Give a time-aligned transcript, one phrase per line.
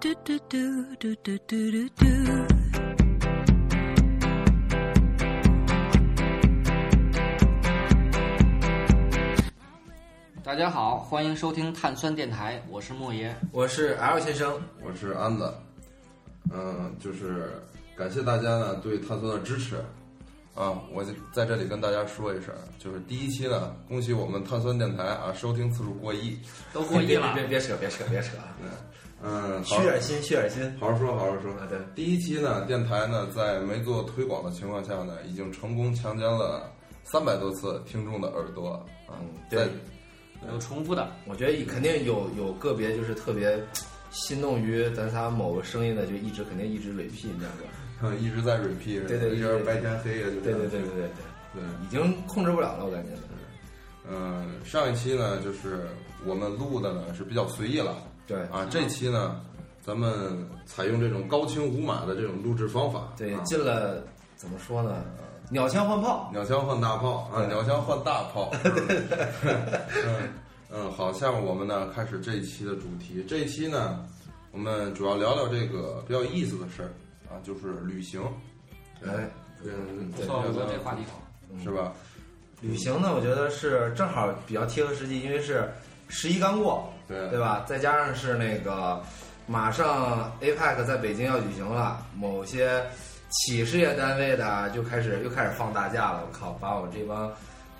[0.00, 2.06] do do do do do do do do.
[10.44, 13.34] 大家好，欢迎收听碳酸电台，我是莫爷。
[13.50, 15.52] 我是 L 先生，我是安子，
[16.52, 17.60] 嗯，就是
[17.96, 19.78] 感谢大家呢对碳酸的支持
[20.54, 20.80] 啊！
[20.92, 26.38] 我就在这里跟大家说一声，就是第一期呢，恭喜我们碳酸电台啊收听次数过亿，
[26.72, 28.36] 都过亿了，别别别扯，别扯，别扯，
[29.22, 30.72] 嗯，虚点心，虚点心。
[30.78, 31.52] 好好说，好好说。
[31.54, 36.70] 啊，对，第一期呢，电台呢在没做推广的情况下呢，已经成功强奸了
[37.04, 39.14] 三百多次听众的耳朵嗯！
[39.50, 39.64] 对
[40.40, 43.60] 在有重复的，我觉得肯定有有个别就是特别
[44.10, 47.64] 心动于咱仨某个声音的，就一直肯定一直 repeat 这样的。
[48.00, 51.08] 嗯 一直在 repeat，对对一直白天黑夜就对对对对对对，
[51.54, 51.62] 对。
[51.84, 53.10] 已经控制不了了，我感觉。
[54.08, 55.88] 嗯，上一期呢，就是
[56.24, 57.96] 我们录的呢是比较随意了
[58.28, 58.64] 对啊。
[58.70, 59.40] 这期呢，
[59.82, 64.04] 咱们采用这种高清无码的这种录制方法，对啊，进了
[64.36, 65.02] 怎么说呢？
[65.50, 66.30] 鸟枪换炮。
[66.32, 68.52] 鸟枪换大炮啊，鸟枪换大炮。
[70.04, 70.28] 嗯
[70.70, 73.24] 嗯，好，下面我们呢开始这一期的主题。
[73.26, 74.04] 这一期呢，
[74.52, 76.92] 我们主要聊聊这个比较有意思的事儿
[77.32, 78.20] 啊，就是旅行。
[79.02, 79.30] 哎，
[79.64, 81.18] 嗯，不错，我觉得这话题好。
[81.64, 81.94] 是吧？
[82.60, 85.72] 旅行呢，我觉得是正好比较贴合实际，因为是
[86.08, 87.64] 十一刚过，对对吧？
[87.68, 89.00] 再加上是那个
[89.46, 92.82] 马上 APEC 在北京要举行了，某些
[93.30, 96.22] 企事业单位的就开始又开始放大假了。
[96.26, 97.30] 我靠，把我这帮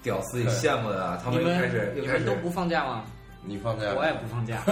[0.03, 3.05] 屌丝给羡慕的，他们又开始又开始都不放假吗？
[3.45, 3.87] 你放假？
[3.97, 4.61] 我也不放假。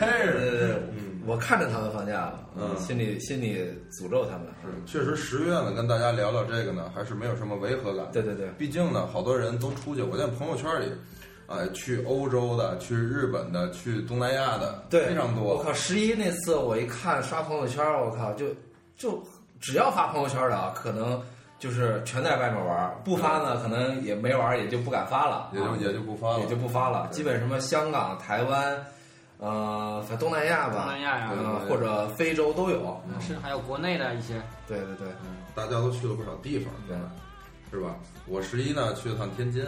[0.00, 3.58] 对对对，嗯，我看着他们放假了，嗯心里心里
[3.92, 4.46] 诅咒他们。
[4.64, 8.06] 是，确实十月呢，跟大家聊聊这个呢，还是没有什么违和感。
[8.12, 10.90] 对对对，毕竟呢，好多人都出去，我在朋友圈里，
[11.48, 15.42] 呃，去欧洲的、去日本的、去东南亚的，对，非常多。
[15.42, 18.48] 我靠，十一那次我一看刷朋友圈，我靠，就
[18.98, 19.22] 就
[19.58, 21.18] 只要发朋友圈的啊，可能
[21.58, 27.08] 就是全在外面玩儿，不发呢，可能也没玩儿，也就不敢发了，也就、啊也就不发了，也就不发了。
[27.10, 28.84] 基本什么香港、台湾，
[29.38, 31.30] 呃，反正东南亚吧，东南亚呀
[31.66, 33.00] 或者非洲都有。
[33.20, 34.34] 是还有国内的一些，
[34.66, 35.08] 对对对，
[35.54, 36.94] 大家都去了不少地方，对
[37.70, 37.96] 是吧？
[38.26, 39.64] 我十一呢去了趟天津，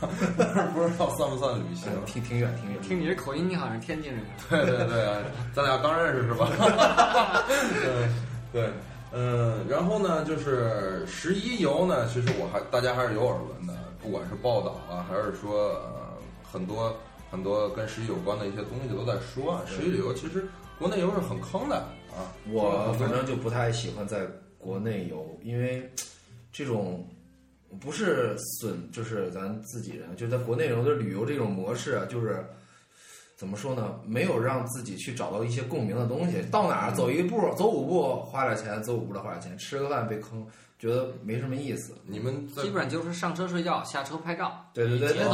[0.00, 1.88] 不知道算不算旅行？
[1.94, 2.80] 嗯 挺挺远挺远。
[2.82, 4.22] 听你这口音，你好像是天津人。
[4.48, 5.22] 对对对，
[5.54, 6.48] 咱俩刚认识是吧？
[7.82, 8.08] 对
[8.52, 8.70] 对，
[9.12, 16.18] 嗯，然后呢，就是十一游呢，其实我还大家还是有耳闻的，不管是报道啊，还是说呃
[16.50, 16.94] 很多
[17.30, 20.46] 很多跟十一有关的一些东西都在说啊，十一旅游其实
[20.78, 21.76] 国内游是很坑的
[22.10, 22.32] 啊。
[22.50, 24.26] 我反正就不太喜欢在
[24.58, 25.90] 国内游，因为
[26.52, 27.06] 这种
[27.80, 32.44] 不是损，就是咱自己人，就在国内有的旅游这种模式啊，就是
[33.36, 33.98] 怎么说呢？
[34.06, 36.42] 没有让自己去找到一些共鸣的东西。
[36.50, 40.46] 到哪儿走一步，走五步花点钱，走五步的花点钱，吃个饭被坑，
[40.78, 41.94] 觉得没什么意思。
[42.06, 44.64] 你们基本上就是上车睡觉，下车拍照。
[44.72, 45.24] 对对对对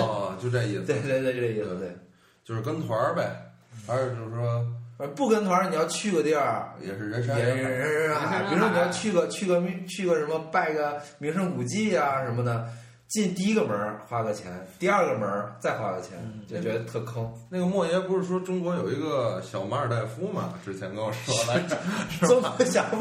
[0.40, 1.78] 就这意思，对对对，就这意思。
[1.78, 1.96] 对，
[2.44, 3.52] 就是跟团儿呗，
[3.86, 4.66] 还是就是说
[5.06, 8.42] 不跟团，你要去个地儿，也是人山人海。
[8.48, 12.68] 比如说你要去个去个去个什么拜个名胜古迹啊什么的，
[13.08, 17.26] 进第一个门儿花个钱，第二个门儿再花个钱，就觉得特坑。
[17.48, 20.52] 那个莫爷不是说中国有一个小马尔代夫嘛？
[20.62, 21.78] 之前跟我说来着，
[22.20, 22.98] 这么想法，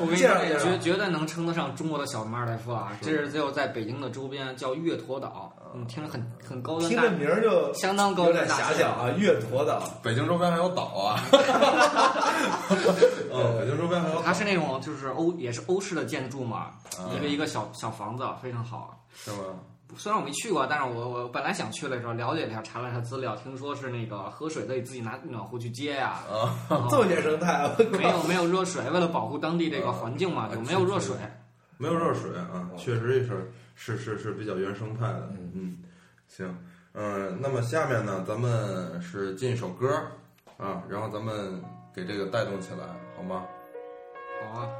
[0.00, 0.28] 我跟你说，
[0.60, 2.92] 绝绝对能称得上中国的小马尔代夫啊！
[3.02, 9.82] 这是最后在北京的周边，叫月坨岛，嗯，听着很很高听这，名儿就相当高有点端大气遐想啊，月坨岛。
[10.00, 11.20] 北京周边还有岛啊。
[13.32, 18.96] 嗯，北京周边还有它是那种就是欧也是欧式的建筑嘛，啊一个一个小小房子，非常好。
[19.14, 19.60] 是吗？
[19.96, 26.20] 虽然我没去过，但是我我本来想去的时候了解了一下，查了一下资料，听说是那个喝水得自己拿暖壶去接呀、
[26.88, 27.74] 这么原生态啊！
[27.90, 31.16] 没有没有热水，为了保护当地这个环境嘛，就没有热水。
[31.76, 35.28] 没有热水啊，确实是是是是比较原生态的。
[35.32, 35.78] 嗯嗯，
[36.28, 36.56] 行，
[36.92, 39.88] 嗯，那么下面呢，咱们是进一首歌
[40.56, 41.60] 啊，然后咱们
[41.92, 42.86] 给这个带动起来，
[43.16, 43.44] 好吗？
[44.52, 44.68] 好啊，「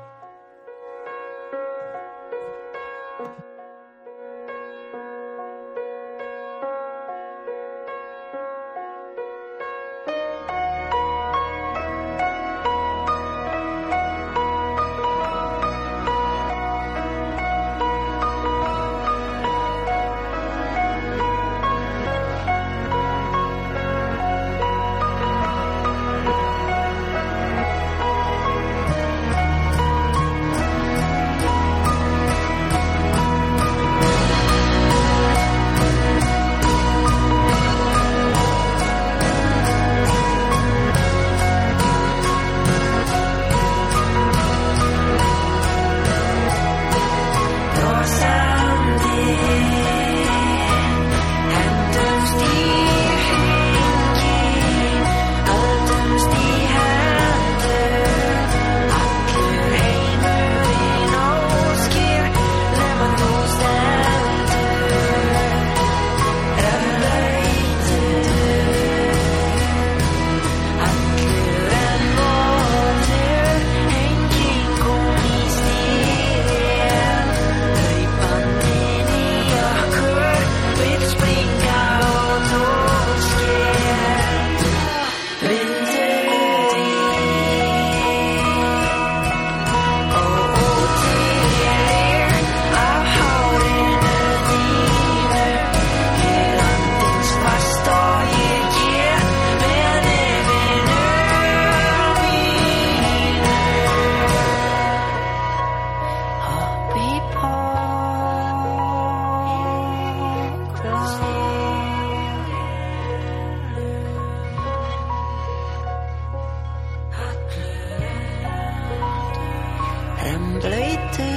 [120.31, 121.37] and later.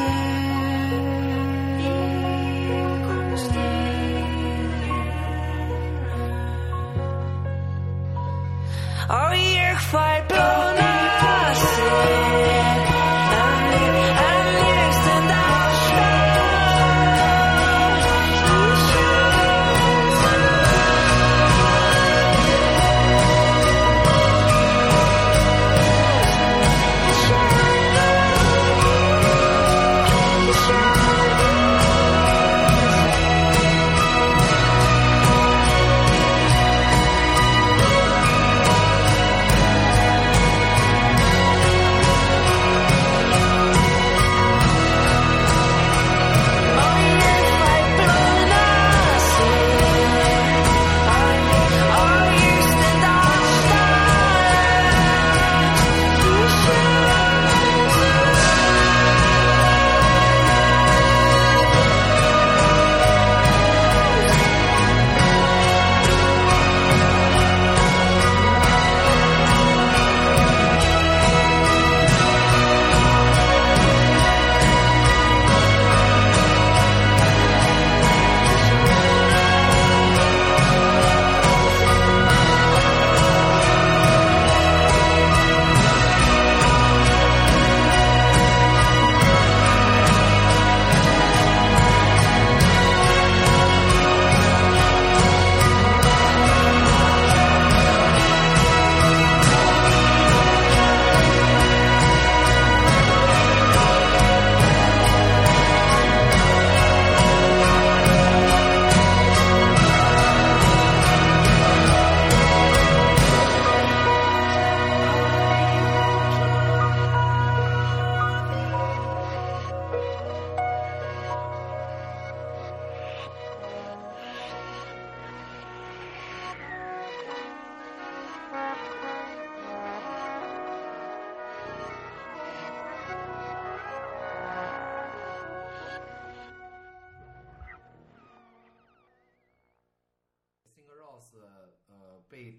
[9.07, 10.32] Al je gefeit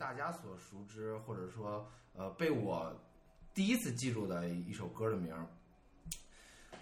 [0.04, 2.94] 大家所熟知，或者说呃，被我
[3.54, 5.46] 第一次记住的一首歌的名儿。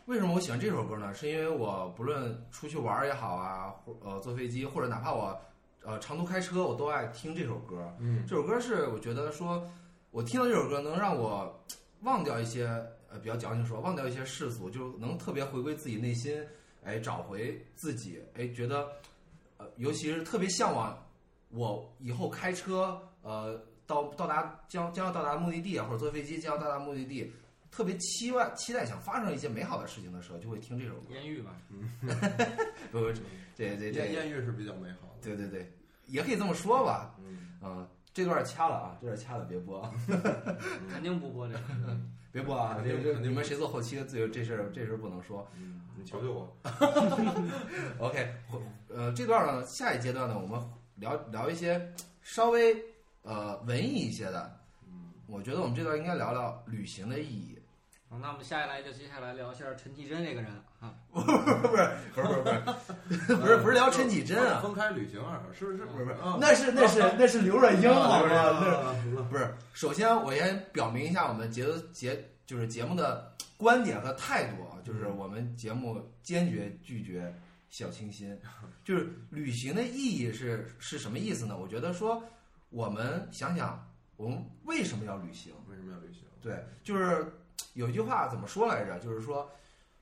[0.06, 1.14] 为什么我喜欢这首歌呢？
[1.14, 5.40] 是因为我不论出去玩也好啊，或呃坐飞机，或者哪怕我
[5.84, 7.94] 呃长途开车，我都爱听这首歌。
[8.00, 9.70] 嗯这首歌是我觉得说，
[10.10, 11.64] 我听到这首歌能让我
[12.00, 12.66] 忘掉一些
[13.08, 16.44] 呃比较矫情说，忘掉一些世俗，就能特别回归自己内心，
[16.82, 18.90] 哎，找回自己，哎，觉得
[19.58, 20.98] 呃，尤其是特别向往
[21.50, 27.32] 我以后开车呃到到达将将要到达目的地啊，或者坐飞机将要到达目的地，
[27.70, 31.14] 特别期望期待想发生一些美好的事情的时候，就会听这首歌。
[31.14, 31.56] 艳遇吧，
[32.90, 33.12] 不 不，
[33.56, 35.22] 这这这艳艳遇是比较美好的。
[35.22, 35.72] 对对对，
[36.06, 37.14] 也可以这么说吧。
[37.18, 39.92] 嗯，嗯，这段掐了啊，这段掐了，别播啊，
[40.92, 41.60] 肯定不播这个。
[42.32, 42.76] 别播啊！
[42.76, 45.46] 肯定这这你们谁做后期的，这这事儿这事儿不能说。
[45.54, 46.56] 嗯，你求求我。
[47.98, 48.34] OK，
[48.88, 50.58] 呃，这段呢，下一阶段呢，我们
[50.94, 52.74] 聊聊一些稍微
[53.22, 54.58] 呃文艺一些的。
[54.86, 57.58] 嗯，我觉得我们这段应该聊聊旅行的意义。
[58.08, 60.50] 好，那我们下一来就接下来聊一下陈绮贞这个人
[60.80, 60.94] 啊。
[61.12, 69.26] 不是不是不是不是不是不是不是聊陈绮贞啊，分开旅行啊，是是不是不是啊，那是那是 那是刘若英好是吗？
[69.30, 77.34] 不是，首先我先表明一下我们节节就是节目的观点和态度啊，就是我们节目坚决拒绝
[77.70, 78.38] 小清新，
[78.84, 81.56] 就是旅行的意义是是什么意思呢？
[81.56, 82.22] 我觉得说
[82.72, 83.86] 我们想想，
[84.16, 85.52] 我们为什么要旅行？
[85.68, 86.22] 为什么要旅行？
[86.40, 87.30] 对，就是
[87.74, 88.98] 有一句话怎么说来着？
[88.98, 89.48] 就是说，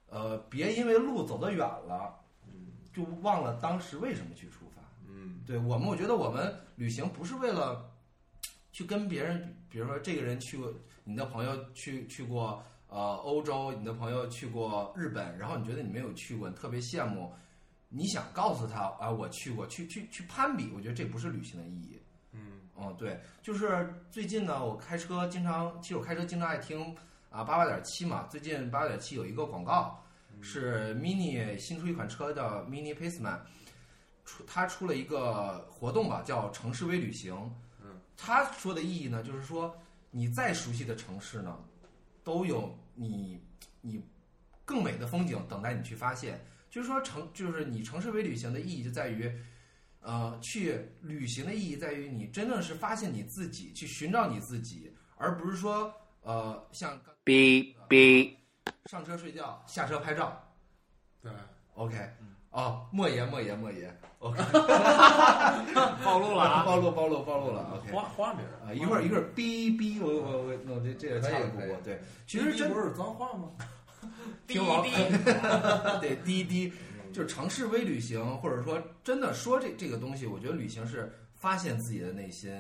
[0.09, 2.15] 呃，别因为路走得远了，
[2.47, 4.81] 嗯就忘了当时为什么去出发。
[5.09, 7.91] 嗯对我们，我觉得我们旅行不是为了
[8.71, 10.73] 去跟别人，比如说这个人去过，
[11.03, 17.33] 你的朋友去去过呃欧洲，你的朋友去过日本，然后你觉得你没有去过，你特别羡慕，
[17.89, 22.00] 你想告诉他啊我去过，去去去攀比，我觉得这不是旅行的意义。
[22.81, 26.97] 嗯嗯，对，就是最近呢，我开车经常，其实我开车经常爱听
[27.29, 28.27] 啊八八点七嘛。
[28.31, 30.03] 最近八八点七有一个广告，
[30.41, 33.39] 是 Mini 新出一款车叫 Mini Paceman，
[34.25, 37.35] 出它出了一个活动吧，叫城市微旅行。
[37.83, 39.77] 嗯，他说的意义呢，就是说
[40.11, 41.59] 你再熟悉的城市呢，
[42.25, 43.43] 都有你
[43.83, 44.03] 你
[44.65, 46.43] 更美的风景等待你去发现。
[46.71, 49.31] 就是说城，就是你城市微旅行的意义就在于。
[50.03, 55.93] 呃，去旅行的意义在于你真正是发现你自己，去寻找你自己，而不是说
[56.23, 58.35] 呃像哔哔。
[58.87, 60.43] 上车睡觉，下车拍照。
[61.23, 61.31] 对
[61.75, 61.97] ，OK，
[62.51, 64.43] 哦哦，莫言莫言莫言，OK，
[66.05, 66.63] 暴露了啊！
[66.67, 67.93] 暴露暴露暴露了，OK。
[67.93, 68.67] 花花名儿。
[68.67, 71.69] 啊，一会儿一会儿哔哔，我我我弄这这个可以掐了不可以。
[71.69, 73.51] 过，对，其实这不是脏话吗？
[74.49, 74.83] 听王
[76.01, 76.73] 对滴滴，
[77.13, 82.53] 就是尝试微旅行，或者说真的说这这个东西，我觉得旅行是发现自己的内心，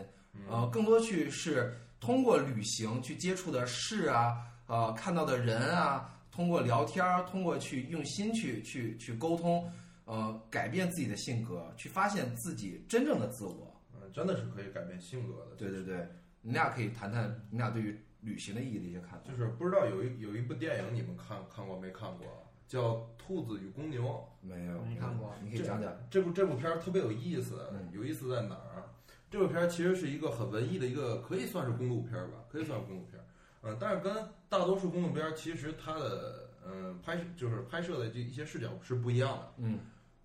[0.48, 9.70] 呃，更多去是通过旅行去接触的事啊，呃，看到的人啊，通过聊天儿，通过去用心去去去沟通，
[10.04, 13.74] 呃，改变自己的性格，去发现自己真正的自我。
[13.94, 15.56] 嗯，真的是可以改变性格的。
[15.56, 16.08] 对对对，
[16.40, 19.30] 你俩可以谈谈你俩对于旅行的意义的一些看法。
[19.30, 22.46] 就是不知道有一有一部电影你们看看过没看过？
[22.70, 24.02] 叫《兔子与公牛》。
[24.46, 25.92] 没有，没看过你可以讲讲。
[26.08, 28.86] 这部这部片儿特别有意思嗯，有意思在哪儿？
[29.28, 33.24] 这部片儿其实是一个很文艺的一个，可以算是公路片儿吧，可以算是公路片儿。
[33.62, 34.14] 嗯，但是跟
[34.48, 39.52] 大多数公路片儿其实它的嗯拍就是拍摄的这一些视角是不一样的。
[39.58, 39.80] 嗯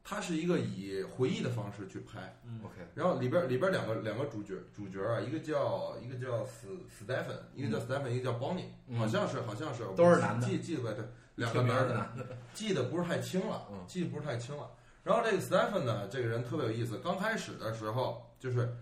[0.07, 11.03] 它是一个以回忆的方式去拍，，OK，然后里边里边两个两个主角主角啊，一个叫一个叫斯斯戴芬，一个叫斯戴芬，一个叫邦尼，嗯好像是好像是都是男的记记得对，
[11.35, 14.69] 两个听名儿男的的，记得不是太清了，嗯记得不是太清了。
[15.03, 16.97] 然后这个 Stephen 呢，这个人特别有意思。
[16.97, 18.75] 刚开始的时候，就是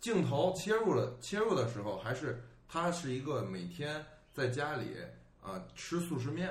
[0.00, 4.96] 镜头切入了，切入的时候还是他是一个每天在家里
[5.42, 6.50] 啊、吃速食面，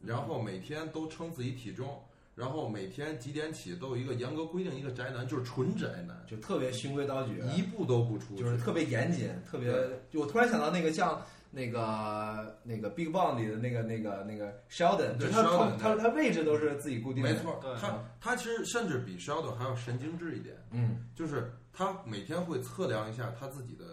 [0.00, 2.02] 然后每天都称自己体重，
[2.34, 9.70] 然后每天几点起都有一个严格规定，一个宅男就是纯宅男，就特别循规蹈矩，一步都不出，就是特别严谨，特别。
[10.10, 17.30] 就我突然想到那个像那个那个 Big Bang 里的那个那个那个 Sheldon，就他 Sheldon，他他他位置都是自己固定的。
[17.30, 20.56] 没，错对，他他其实甚至比 Sheldon 还要神经质一点。
[20.70, 23.84] 嗯就是他每天会测量一下他自己的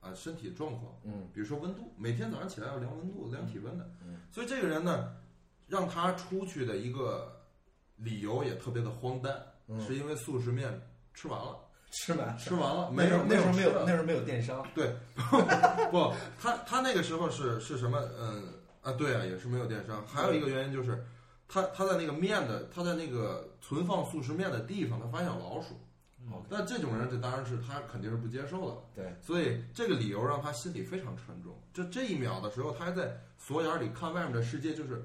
[0.00, 3.88] 啊、身体状况，嗯比如说温度，每天早上起来要量温度、量体温的。
[4.04, 5.14] 嗯所以这个人呢，
[5.68, 7.40] 让他出去的一个
[7.94, 10.68] 理由也特别的荒诞，嗯，是因为速食面
[11.14, 11.56] 吃完了，
[11.92, 14.96] 吃完吃完了，没有那时候没有那时候没有电商，对
[15.92, 18.00] 不，他他那个时候是是什么？
[18.18, 18.42] 嗯
[18.82, 20.04] 啊，对啊，也是没有电商。
[20.06, 21.06] 还有一个原因就是，
[21.46, 25.78] 他他在那个面的，他在那个存放速食面的地方，他发现有老鼠。
[26.32, 28.76] OK 那这种人，这当然是他肯定是不接受的。
[28.94, 31.52] 对，所以这个理由让他心里非常沉重。
[31.74, 35.04] 就这一秒的时候，他还在锁眼里看外面的世界，就是，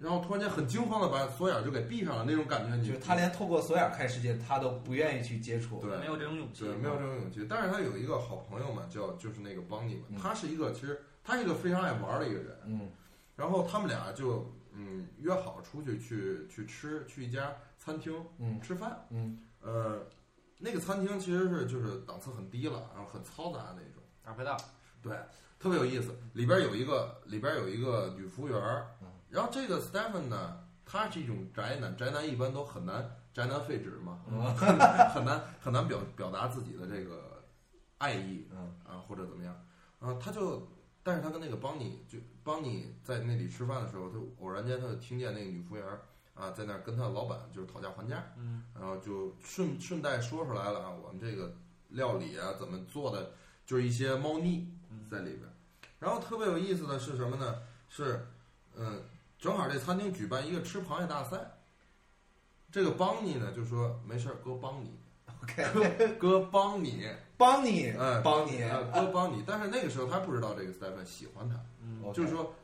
[0.00, 5.80] 然后突然间很惊慌的把锁眼就给闭上了，那种感觉你，就是他连透过锁眼看世界，他都不愿意去接触。
[5.80, 7.46] 对没有这种勇气对，没有这种勇气。
[7.48, 12.56] 但是他有一个好朋友嘛，叫就是那个邦尼嘛嗯，他是一个其实他是一个非常爱玩的一个人。
[12.66, 12.90] 嗯
[13.36, 19.06] 然后他们俩就嗯约好出去去去吃，去一家餐厅嗯吃饭。
[19.10, 20.06] 嗯呃，
[20.58, 24.58] 那个餐厅其实是就是档次很低了，然后很嘈杂那种，大排档，
[25.02, 25.16] 对，
[25.58, 26.14] 特别有意思。
[26.34, 34.42] 里边有一个里边有一个女服务员儿嗯，然后这个 Stephen 呢，他是一种宅男，宅男一般都很难宅男废纸嘛，嗯。
[34.56, 37.42] 很难很难表表达自己的这个
[37.98, 38.74] 爱意嗯。
[38.84, 39.54] 啊或者怎么样。
[40.00, 40.68] 啊，他就，
[41.02, 45.86] 但是他跟那个邦尼就邦尼在那里吃饭的时候，他偶然间他就听见那个女服务员
[46.34, 51.54] 啊在那儿跟他的老板就是讨价还价，嗯，然后就顺顺带说出来了啊，我们这个
[51.90, 53.32] 料理啊怎么做的，
[53.66, 54.68] 就是一些猫腻
[55.10, 55.52] 在里边儿。
[55.98, 57.62] 然后特别有意思的是什么呢？
[57.88, 58.26] 是，
[58.74, 59.02] 嗯，
[59.40, 61.38] 正好这餐厅举办一个吃螃蟹大赛，
[62.70, 64.90] 这个邦尼呢就说没事儿，哥帮你
[65.42, 69.42] ，，OK， 哥帮你，帮你哎，帮你，啊哥帮你。
[69.46, 72.54] 但是那个时候他不知道这个 Stephen 喜欢他，嗯就是说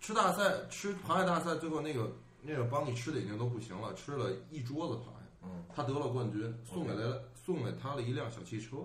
[0.00, 2.10] 吃大赛吃螃蟹大赛，最后那个
[2.42, 5.24] 那个邦尼吃的已经都不行了，吃了一桌子螃蟹。
[5.44, 8.78] 嗯他得了冠军，送给了送给他了一辆小汽车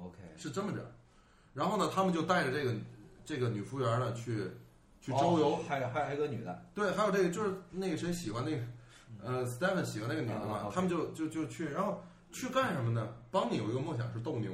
[0.00, 0.90] ，，OK，是这么着。
[1.52, 2.74] 然后呢，他们就带着这个
[3.24, 4.48] 这个女服务员呢去
[5.06, 5.54] 去周游。
[5.54, 8.58] 哦还有还有还有一个女的，对，还有这个就是那个谁喜欢那个
[9.22, 13.08] 呃 Stephen 喜欢那个女的啊嘛他们就就就去，然后去干什么呢？
[13.30, 14.50] 帮你有一个梦想是斗牛，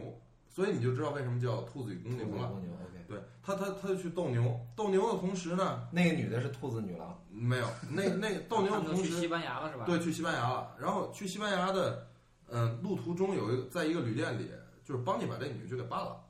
[0.51, 2.49] 所以你就知道为什么叫兔子与公牛了。
[2.49, 9.85] 公牛，OK，对他，他他就去斗牛，斗牛的同时呢，那个女的是兔子女郎，没有那那 斗牛他的同时去西班牙了是吧？
[9.87, 10.77] 对，去西班牙了。
[10.79, 12.07] 然后去西班牙的，
[12.51, 14.51] 嗯、路途中有一个，在一个旅店里，
[14.85, 16.21] 就是帮你把这女就给办了。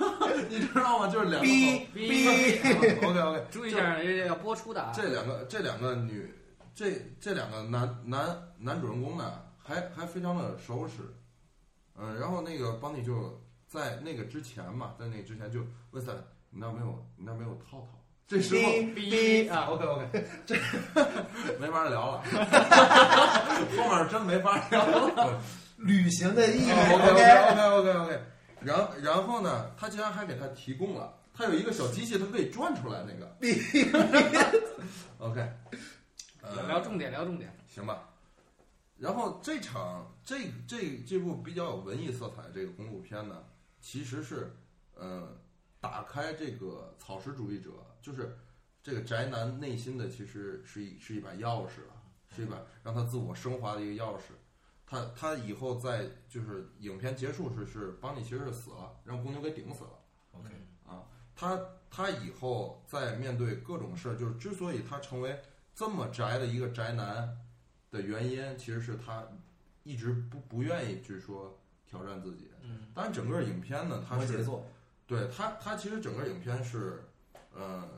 [0.00, 1.08] 嗯，你知道吗？
[1.08, 2.26] 就是两个逼逼
[3.02, 4.92] OK OK，注意一下，这要播出的啊。
[4.94, 6.32] 这两个这两个女，
[6.74, 10.94] 这这两个男男男主人公呢，还还非常的熟识。
[11.98, 13.38] 嗯、然后那个邦尼就
[13.68, 16.12] 在那个之前嘛，在那个之前就问他，
[16.50, 17.98] 你那儿没有你那儿没有套套？
[18.26, 20.54] 这时候哔哔啊，OK OK， 这
[21.58, 22.22] 没法聊了，
[23.76, 25.42] 后面真没法聊了。
[25.76, 28.20] 旅行的意义 OK OK OK OK OK，
[28.62, 33.36] 然然后呢，他竟然还给他提供了，他有一个小机器，它可以转出来那个。
[35.18, 35.40] OK，
[36.42, 37.54] 呃，聊重点，聊重点。
[37.66, 38.08] 行吧。
[38.98, 40.36] 然后这场这
[40.68, 43.44] 这这部比较有文艺色彩这个公路片呢，
[43.80, 44.54] 其实是
[44.94, 45.34] 呃
[45.80, 47.70] 打开这个草食主义者，
[48.02, 48.36] 就是
[48.82, 51.94] 这个宅男内心的，其实是一是一把钥匙了，
[52.36, 54.32] 是一把让他自我升华的一个钥匙。
[54.90, 59.90] 他他以后在就是影片结束时是邦尼其实是死了，让公牛给顶死了。
[60.32, 60.48] OK，
[60.84, 61.06] 啊，
[61.36, 61.56] 他
[61.88, 65.40] 他以后在面对各种事儿，就是之所以他成为
[65.76, 67.38] 这么宅的一个宅男
[67.92, 69.24] 的原因，其实是他
[69.84, 71.56] 一直不不愿意去说
[71.86, 72.50] 挑战自己。
[72.62, 74.44] 嗯，当然，整个影片呢，他是
[75.06, 77.04] 对他他其实整个影片是
[77.54, 77.88] 呃，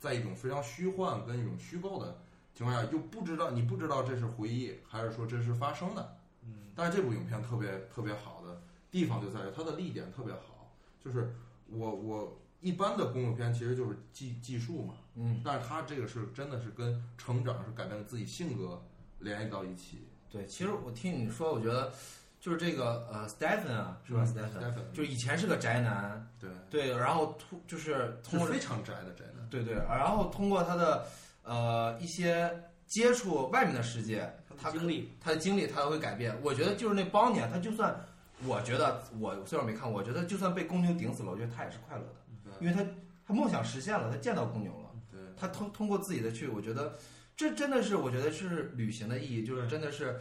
[0.00, 2.20] 在一种非常虚幻跟一种虚构的
[2.58, 6.16] 情况下，又不知道你不知道这是回忆还是说这是发生的。
[6.42, 11.32] 嗯，但是这部影片特别特别好的地方就在于它的立点特别好，就是
[11.68, 18.82] 我我一般的公路片其实就是技技术嘛，嗯，但是它这个是真的是跟成长是改变了自己性格
[19.20, 21.92] 联系到一起，对，其实我听你说，我觉得
[22.40, 31.06] 就是这个呃，Stephen 啊，是吧、e e Stephen 就以前是个宅男，对，对，然后突就是通过是非常宅的宅男，对对，然后通过他的
[31.48, 32.48] 呃一些
[32.86, 34.30] 接触外面的世界，
[34.60, 36.36] 他经历，他的经历，他会改变。
[36.42, 37.98] 我觉得就是那邦年，他就算
[38.46, 42.84] 我觉得我虽然没看过，我觉得就算被公牛顶死了，我觉得他也是快乐的，因为他
[43.26, 44.90] 他梦想实现了，他见到公牛了。
[45.10, 46.96] 对，他通通过自己的去，我觉得
[47.36, 50.20] 这真的是我觉得是旅行的意义，就是真的是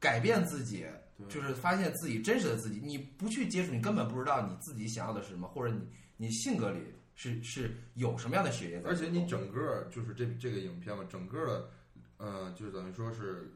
[0.00, 0.84] 改变自己，
[1.28, 2.80] 就是发现自己真实的自己。
[2.82, 5.80] 你不去接触，你根本不知道你自己想要的是什么，或者你
[6.16, 6.78] 你性格里
[7.16, 8.94] 是是有什么样的血液在而。
[8.94, 11.70] 且你整个就是这这个影片嘛，整个的，
[12.18, 13.52] 呃，就是等于说是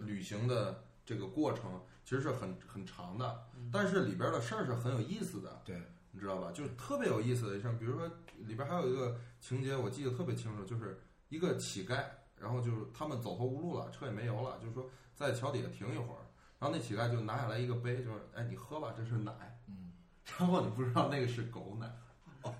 [0.00, 6.50] 旅行的这个过程，其实是很很长的，但是里边的事儿是很有意思的，对，你知道吧？
[6.52, 8.06] 就是特别有意思的，像比如说
[8.38, 12.04] 里边还有一个情节，我记得特别清楚，就是一个乞丐，
[12.38, 16.26] 然后就是他们走投无路了，车也没油了，就是说在桥底下停一会儿，
[16.58, 19.32] 然后那乞丐就拿下来一个杯，就是哎你喝吧，这是奶，
[19.68, 19.92] 嗯。
[20.38, 21.86] 然后你不知道那个是狗奶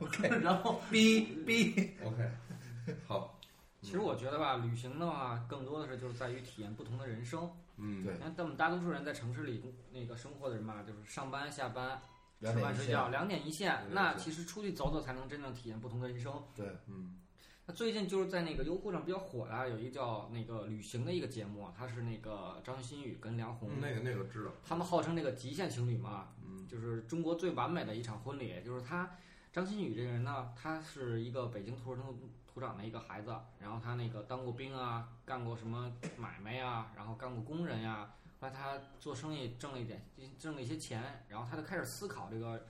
[0.01, 2.31] ，OK， 然后逼逼，OK，
[3.07, 3.39] 好，
[3.83, 7.51] 其实我觉得吧，旅行的话，更多的是就是在于体验不同的人生。
[7.79, 12.01] 嗯，对那，我们大多数人在城市里那个生活的人嘛，就是上班下班、
[12.41, 16.33] 吃饭睡觉，两点一线那其实出去走走，才能真正体验不同的人生。
[16.55, 17.21] 对，嗯
[17.69, 28.55] 那最近就是在那个优酷上比较火的，有一个叫那个旅行的一个节目，它是那个张馨予跟梁红，嗯，那个那个知道，他们号称那个极限情侣嘛，嗯就是中国最完美的一场婚礼。
[28.65, 29.11] 就是他
[29.57, 32.05] 张馨予这个人呢，他是一个北京土生
[32.47, 38.13] 土长的一个孩子，然后他那个当过兵啊，干过什么买卖呀，然后干过工人呀。
[38.39, 40.05] 后来他做生意挣了一点，
[40.39, 42.67] 挣了一些钱，然后他就开始思考这个，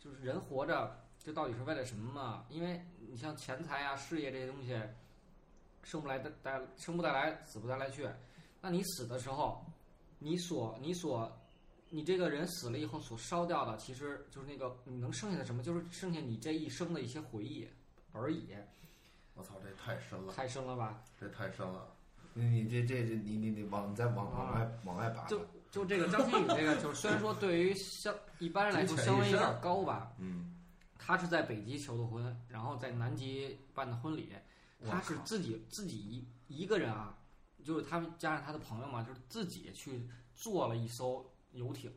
[0.00, 2.44] 就是人活着这到底是为了什么嘛？
[2.48, 4.76] 因为你像钱财啊、事业这些东西，
[5.84, 8.04] 生不来的带生不带来，死不带来去。
[8.60, 9.64] 那你死的时候，
[10.18, 11.32] 你所你所
[11.90, 17.66] 你这个人死了以后所烧掉的，其实就是那个你能剩下的什么，就是剩下你这一生的一些回忆
[18.12, 18.54] 而已。
[19.34, 21.02] 我操，这太深了，太深了吧？
[21.20, 21.92] 这太深了，
[22.32, 30.54] 你你这这这你你你往你再往往外往外拔拔，就就这个张馨予这个，就是虽然说对于相一般人来说稍微有点高吧，嗯
[30.98, 34.32] 他是在北极求的婚，然后在南极办的婚礼，
[34.80, 37.16] 我他是自己自己一一个人啊，
[37.62, 41.24] 就是他们加上他的朋友嘛，就是自己去做了一艘
[41.56, 41.92] 游艇，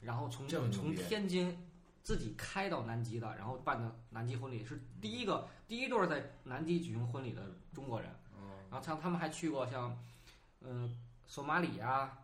[0.00, 1.56] 然后从从天津
[2.02, 8.10] 自己开到南极的，然后办的南极婚礼，是第一个第一对儿在南极举行婚礼的中国人。
[8.10, 8.14] 哦
[8.70, 9.96] 然后像他们还去过像，
[10.62, 12.18] 嗯、索马里呀，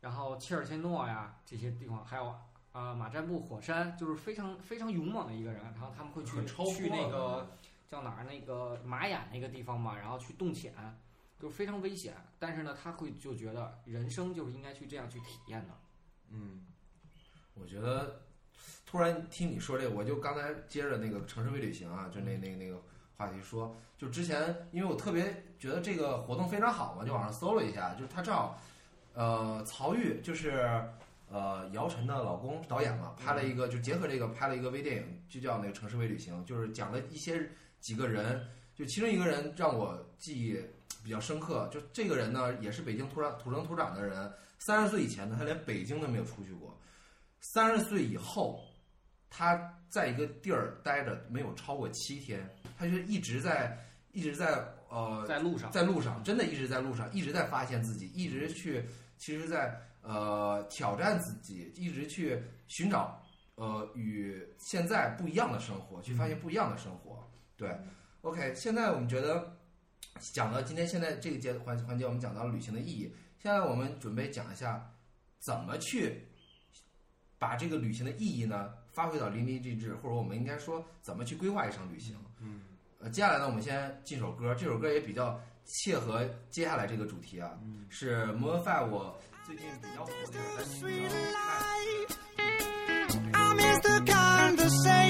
[0.00, 2.34] 然后切尔切诺呀这些地方，还有
[2.72, 5.62] 啊、马占布火山，就是非常非常勇猛的一个人。
[5.62, 7.56] 然后他们会去去那个
[7.88, 10.74] 叫哪儿那个玛雅那个地方嘛，然后去洞潜，
[11.38, 12.14] 就是非常危险。
[12.40, 15.78] 但是呢，他会就觉得人生就是应该去这样去体验的。
[16.30, 16.60] 嗯。
[17.54, 18.20] 我觉得
[18.84, 22.82] 突然听你说这个，我就刚才接着那个城市微旅行啊，就那那那个
[23.16, 28.60] 话题说，就之前因为我特别觉得这个活动非常好嘛，就网上搜了一下，就是他正好，
[29.12, 30.82] 呃，曹郁就是
[31.30, 37.48] 呃姚晨的老公导演嘛，拍了一个就结合这个拍了一个微电影，就叫那个城市微旅行，就是讲了一些
[37.80, 40.60] 几个人，就其中一个人让我记忆
[41.04, 44.32] 比较深刻，就这个人呢也是北京土长土生土长的人，
[44.66, 46.78] 三十岁以前呢他连北京都没有出去过。
[47.52, 48.64] 三十岁以后，
[49.28, 49.54] 他
[49.90, 52.48] 在一个地儿待着没有超过七天，
[52.78, 53.78] 他就一直在
[54.12, 58.82] 一直在呃在路上，在路上，真的一直在路上，一直在发现自己，一直去，
[59.18, 63.22] 其实在呃挑战自己，一直去寻找
[63.56, 67.22] 呃与现在不一样的生活，去发现不一样的生活。
[67.58, 67.76] 对
[68.22, 69.54] ，OK，现在我们觉得
[70.32, 73.14] 讲到今天现在这个节环环节，我们讲到了旅行的意义。
[73.44, 74.90] 现在我们准备讲一下
[75.38, 76.26] 怎么去
[77.38, 82.16] 把这个旅行的意义呢发挥到淋漓尽致，或者我们应该说怎么去规划一场旅行。
[82.40, 82.62] 嗯，
[83.00, 87.50] 呃，接下来呢，我们先进首歌，这首歌也比较切合接下来这个主题啊，
[87.90, 91.14] 是 Moon Five 我最近比较火的一首单曲叫
[94.80, 95.02] 《Night》。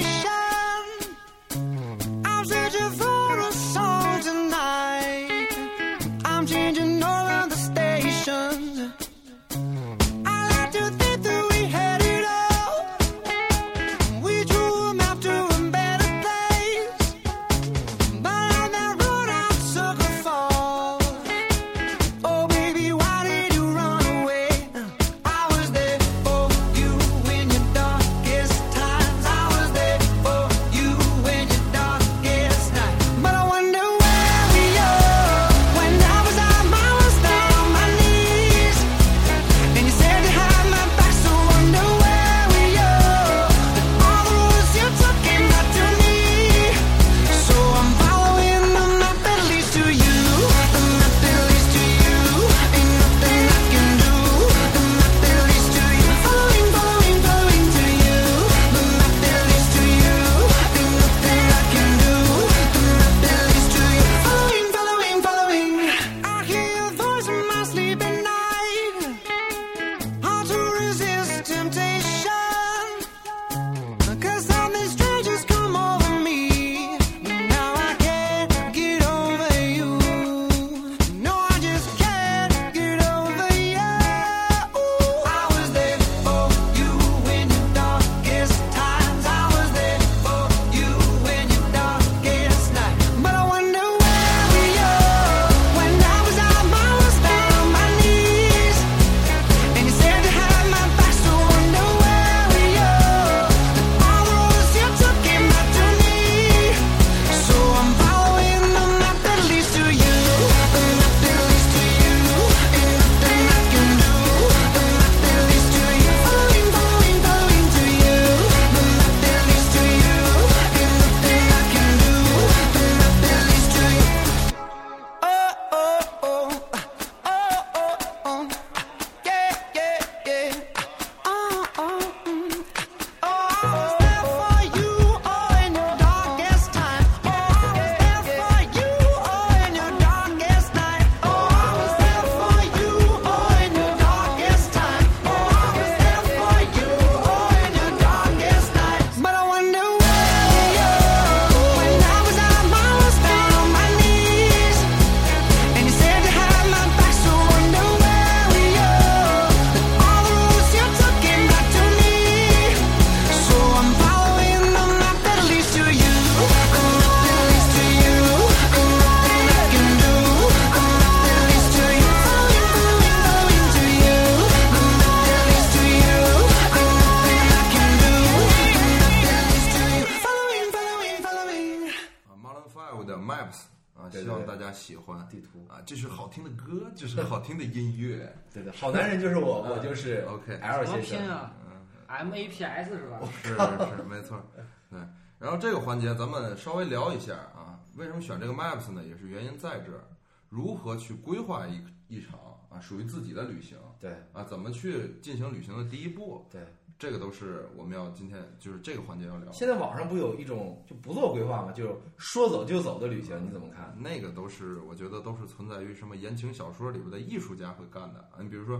[194.15, 194.41] 没错，
[194.89, 194.99] 对。
[195.37, 199.03] 然后这个环节咱们稍微聊一下啊，为什么选这个 Maps 呢？
[199.03, 200.07] 也是原因在这儿，
[200.49, 206.61] 如何去规划一一场啊属于自己的旅行对啊，怎么去进行旅行的第一步，对，
[206.97, 209.51] 这个都是我们要今天就是这个环节要聊。
[209.51, 211.73] 现在网上不有一种就不做规划嘛？
[211.73, 213.93] 就是说走就走的旅行，你怎么看？
[213.99, 218.39] 那个都是我觉得都是存在于什么言情小说里边的艺术家会干的啊。
[218.39, 218.77] 你比如说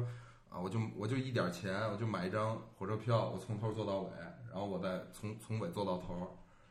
[0.50, 4.10] 啊，我就我就一点钱，我就买一张火车票，我从头坐到尾，
[4.56, 6.16] 然后我再从从尾坐到头，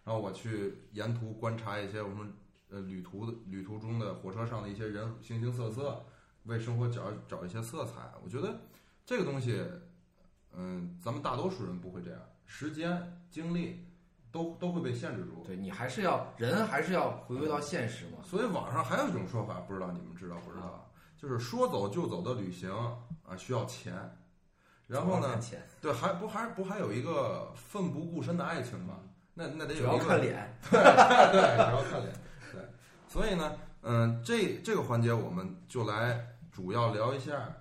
[0.05, 2.33] 然后我去沿途观察一些我们
[2.71, 6.03] 呃旅途的旅途中的火车上的一些人形形色色，
[6.45, 8.11] 为生活找找一些色彩。
[8.25, 8.59] 我觉得
[9.05, 9.63] 这个东西，
[10.55, 13.85] 嗯，咱们大多数人不会这样，时间精力
[14.33, 15.45] 都都会被限制住。
[15.45, 18.13] 对你还是要人还是要回归到现实嘛。
[18.25, 20.91] 所以网上还有一种说法，不知道你们知道不知道？
[21.19, 22.71] 就是说走就走的旅行
[23.27, 24.17] 啊，需要钱。
[24.87, 25.41] 然后呢
[25.81, 29.01] 对，还不还不还有一个奋不顾身的爱情吗？
[29.35, 30.59] 那那得主要有一个看脸。
[30.71, 32.13] 对，主要看脸。
[32.53, 32.63] 对，
[33.09, 37.53] 所以呢，嗯，这这个环节我们就来主要聊一下，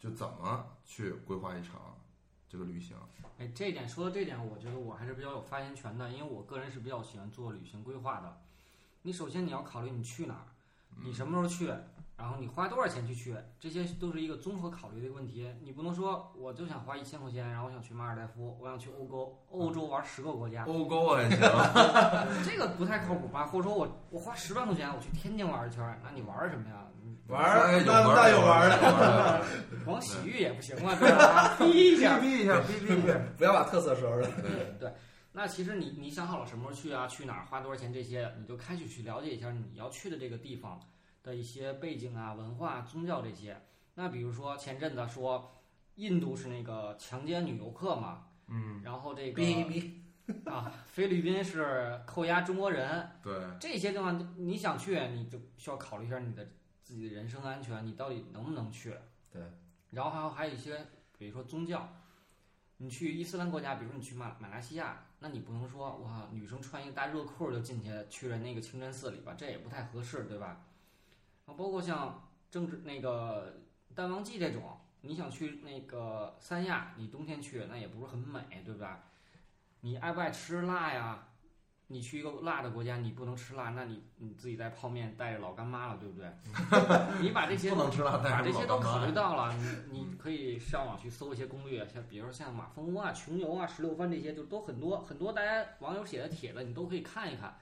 [0.00, 1.96] 就怎么去规划一场
[2.48, 2.96] 这个旅行。
[3.38, 8.40] 哎，这一点说到这点，我觉得我还是比较有发言权的，因为我个人是比较喜欢做旅行规划的。
[9.02, 10.46] 你首先你要考虑你去哪儿，
[11.02, 11.72] 你什么时候去，
[12.16, 15.50] 然后你花多少钱去去，这些都是一个综合考虑的一个问题。
[15.62, 21.38] 你不能说我就想花一千块钱，然后我想去马尔代夫，我想去欧洲，欧洲玩十个国家，欧沟还行，
[22.44, 23.44] 这个不太靠谱吧？
[23.46, 26.86] 或者说我我花十万块钱我去天津玩一圈，那你玩什么呀？
[27.26, 29.44] 玩有那玩那有玩儿的，
[29.84, 31.56] 光洗浴也不行啊，对吧？
[31.58, 32.18] 逼一下。
[32.20, 33.18] 逼一下，逼逼一下。
[33.38, 34.30] 不要把特色说出来。
[34.78, 34.92] 对，
[35.32, 40.78] 那其实你你想好了什么时候去啊，去哪儿，花多少钱这些，你就开始去了解一下你要去的这个地方
[41.24, 43.60] 的一些背景啊、文化、宗教这些。
[43.96, 45.60] 那比如说前阵子说
[45.96, 49.42] 印度是那个强奸女游客嘛，嗯，然后这个
[50.44, 56.46] 啊，菲律宾是扣押中国人，对，这些地方你想去，你就需要考虑一下你的
[56.82, 58.94] 自己的人身安全，你到底能不能去？
[59.30, 59.42] 对。
[59.90, 60.84] 然后还有还有一些，
[61.18, 61.88] 比如说宗教，
[62.78, 70.64] 你去伊斯兰国家，比如说你去马马来西亚，那你不能说哇，女生穿一个大热裤就进去去了那个清真寺里吧，这也不太合适，对吧？
[71.46, 73.60] 然后包括像政治那个
[73.94, 74.62] 淡旺季这种，
[75.02, 79.04] 你想去那个三亚，你冬天去那也不是很美，对吧？
[79.80, 81.28] 你爱不爱吃辣呀？
[81.88, 86.26] 你去一个辣的国家，你不能吃辣，那你你自己带泡面带着老干妈了，对不对？
[87.20, 89.54] 你把这些不能吃辣，把这些都考虑到了，
[89.92, 97.54] 你 你可以上网去搜一些攻略，像比如说像马蜂窝啊、穷游啊、石榴番这些，就都很多很多大家网友写的帖子，你都可以看一看。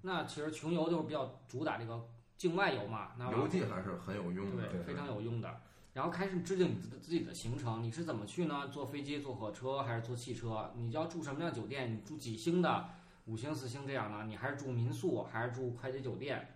[0.00, 2.02] 那其实穷游就是比较主打这个
[2.36, 4.66] 境外游嘛，那游记还是很有用的。
[4.68, 5.60] 对，非常有用的。
[5.92, 8.68] 然后开始制定你自自己的行程，你是怎么去呢？
[8.70, 10.70] 坐飞机、坐火车还是坐汽车？
[10.76, 11.90] 你要住什么样酒店？
[11.90, 12.88] 你住几星的？
[13.24, 14.24] 五星、四星这样的？
[14.26, 16.46] 你还是住民宿，还是住快捷酒店？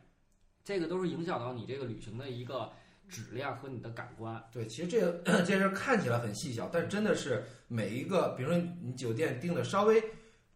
[0.63, 2.71] 这个都是影响到你这个旅行的一个
[3.09, 4.41] 质量和你的感官。
[4.53, 10.01] 对，其实这个 这件事看起来很细小，但真的是每一个，比如说你酒店订的稍微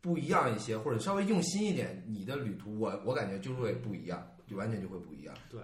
[0.03, 5.35] 不一样一些，或者稍微用心一点，你的旅途我我感觉就会不一样，就完全就会不一样。
[5.51, 5.61] 对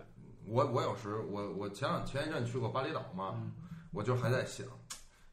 [0.47, 3.53] 我我有时我我前两前一阵去过巴厘岛嘛，嗯
[3.93, 4.67] 我就还在想，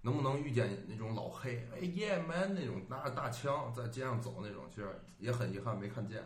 [0.02, 4.88] 能不能遇见那种老黑，哎耶 man 那种拿着大枪在街上走那种，其实
[5.20, 6.24] 也很遗憾没看见。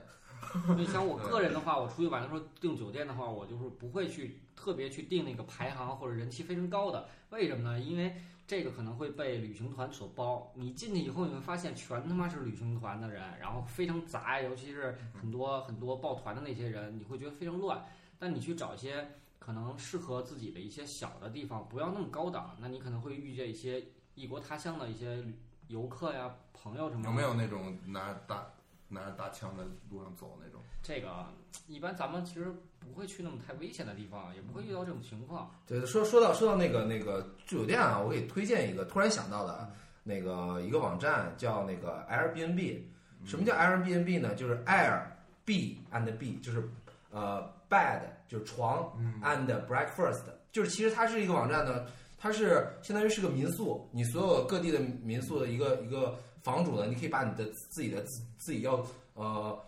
[0.76, 7.08] 你像我个人的话，我出去玩的时候订酒店的话，我就是不会去特别去订那个排行或者人气非常高的。
[7.30, 7.80] 为什么呢？
[7.80, 8.16] 因为
[8.52, 10.52] 这个可能会被旅行团所包。
[10.56, 17.82] 你进去以后，你会发现全他妈是旅行团的人，然后非常杂，尤其是很多很多抱团的那些人，你会觉得非常乱。
[18.20, 19.08] 但你去找一些
[19.40, 23.82] 可能适合自己的一些小的地方，不要那么高档，那你可能会遇见一些
[24.16, 25.24] 异国他乡的一些
[25.70, 27.10] 游客呀、朋友什么的。
[27.10, 28.52] 有没有那种拿大
[28.92, 30.62] 拿着大枪在路上走那种？
[30.84, 31.26] 这个
[31.68, 35.50] 一般咱们其实不会去那么太危险的地方，也不会遇到这种情况。
[35.66, 39.70] 对，说说到说到那个那个住酒店啊，我给推荐一个，突然想到的啊，
[40.04, 42.82] 那个一个网站叫那个 Airbnb。
[43.24, 44.34] 什么叫 Airbnb 呢？
[44.34, 45.04] 就是 Air
[45.46, 46.68] B and B，就是
[47.12, 51.86] 呃 bed 就是床嗯 and breakfast，就是其实它是一个网站呢，
[52.18, 59.60] 它是相当于是个民宿，你所有各地的民宿的一个一个房主呢，你可以把你的自己的自自己要呃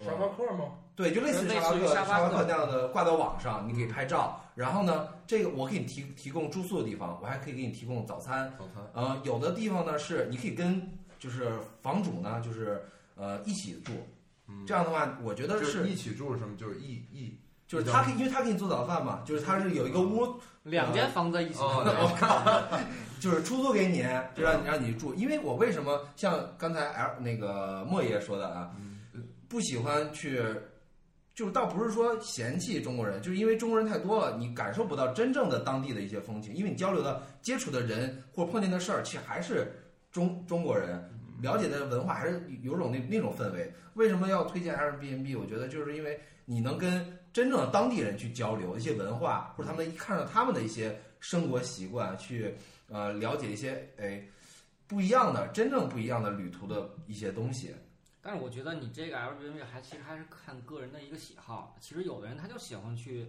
[0.00, 0.74] 沙发客吗？
[0.94, 4.38] 对，就类似于类沙发客、沙发客客那样的挂到网上，你可以拍照。
[4.54, 8.52] 然后呢，这个我给你提提供住宿的地方，我还可以给你提供早餐。
[8.58, 8.84] 早餐。
[8.92, 10.86] 呃，有的地方呢是你可以跟
[11.18, 13.92] 就是房主呢，就是呃一起住。
[14.48, 16.54] 嗯这样的话，我觉得是一起住是什么？
[16.58, 17.34] 就是一一
[17.72, 22.60] 就是他可以，因为他给你做早饭嘛，就是他是有一个屋，两间房子一起我靠，
[23.18, 24.04] 就是出租给你，
[24.36, 25.14] 就让你让你住。
[25.14, 28.70] 因为我为什么像刚才 L 那个莫爷说的啊，
[29.48, 30.44] 不喜欢去，
[31.34, 39.72] 就倒不是说嫌弃中国人，就是因为中国人太多了，你感受不到真正的当地的一些风情，因为你交流的、接触的人或碰见的事儿，其实还是
[40.10, 41.02] 中中国人。
[41.42, 43.70] 了解的文化还是有种那那种氛围。
[43.94, 45.38] 为什么要推荐 Airbnb？
[45.38, 52.54] 我觉得就是因为你能跟真正的当地人去交流一些文化，或者他们一看到他们的一些生活习惯，去
[52.88, 54.22] 呃了解一些哎
[54.86, 57.74] 不一样的、真正不一样的旅途的一些东西。
[58.20, 61.76] 但是我觉得你这个 Airbnb 还其实还是看个人的一个喜好。
[61.80, 63.26] 其实有的人他就喜欢去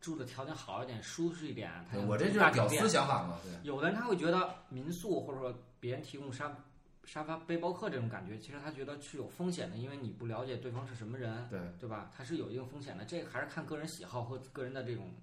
[0.00, 2.88] 住的条件好一点、舒适一点，他我这就是屌丝。
[2.88, 3.52] 想法嘛，对。
[3.64, 6.54] 有的人他会觉得民宿或者说别人提供沙
[7.06, 12.10] 沙发背包客这种感觉，其实他觉得是有风险的，因为你不了解对方是什么人，对对吧？
[12.14, 13.04] 他是有一定风险的。
[13.04, 15.14] 这个还是看个人喜好和个人的这种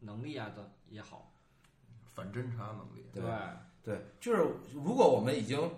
[0.00, 1.30] 能力啊的也好。
[2.14, 3.04] 反侦查能力。
[3.12, 3.22] 对
[3.84, 5.70] 对，就是如果我们已经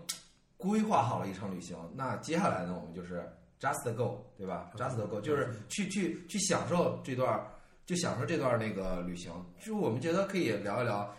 [0.56, 3.28] 规划好了一场旅行，那接下来呢，我们就是
[3.60, 7.50] just go，对吧？just go 就是去去去享受这段儿，
[7.84, 9.32] 就享受这段儿那个旅行。
[9.58, 11.12] 就是我们觉得可以聊一聊，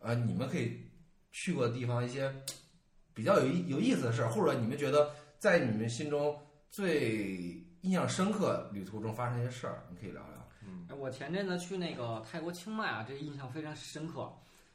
[0.00, 0.80] 呃，你们可以
[1.30, 2.34] 去过的地方一些
[3.14, 6.36] 比较有意有意思的事儿，或者你们觉得在你们心中
[6.68, 10.48] 最印象深刻旅途中发生一些事儿，你可以聊聊。
[10.66, 14.32] 嗯我前阵子去那个泰国清迈啊，这个印象非常深刻，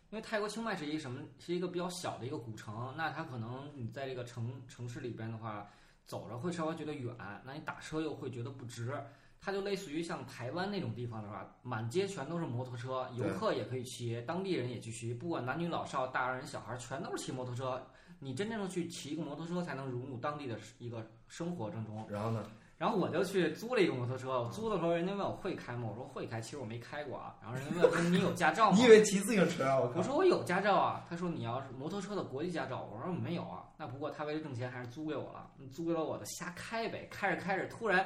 [0.10, 1.21] 因为泰国清迈是一个什么？
[1.39, 5.67] 是一个比较小的一个古城，那它可能你在这个城城市里边的话，
[6.06, 8.93] 走着会稍微觉得远，那你打车又会觉得不值。
[9.41, 17.82] 它就类似于像台湾那种地方的话，满街全都是摩托车，游客也可以骑，当地人也去骑，不管男女老少、大人小孩，全都是骑摩托车。
[18.19, 22.05] 你真正的去骑一个摩托车，才能融入当地的一个生活当中。
[22.10, 22.45] 然后呢，
[22.77, 25.88] 然后我就去租了一个摩托车，我租的时候人家问我会开吗？
[25.89, 27.36] 我说会开，其实我没开过啊。
[27.41, 28.77] 然后人家问我说你有驾照吗？
[28.79, 29.79] 你以为骑自行车啊？
[29.95, 31.05] 我说我有驾照啊。
[31.10, 33.63] 他说你要是摩托车的国际驾照，我说没有啊。
[33.77, 37.08] 那不过他为了挣钱还是租给我了，租给了我的瞎开呗。
[37.12, 38.05] 开着开着，突然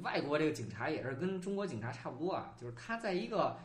[0.00, 3.56] 外国这个警察也是跟中国警察差不多啊，就是他在一个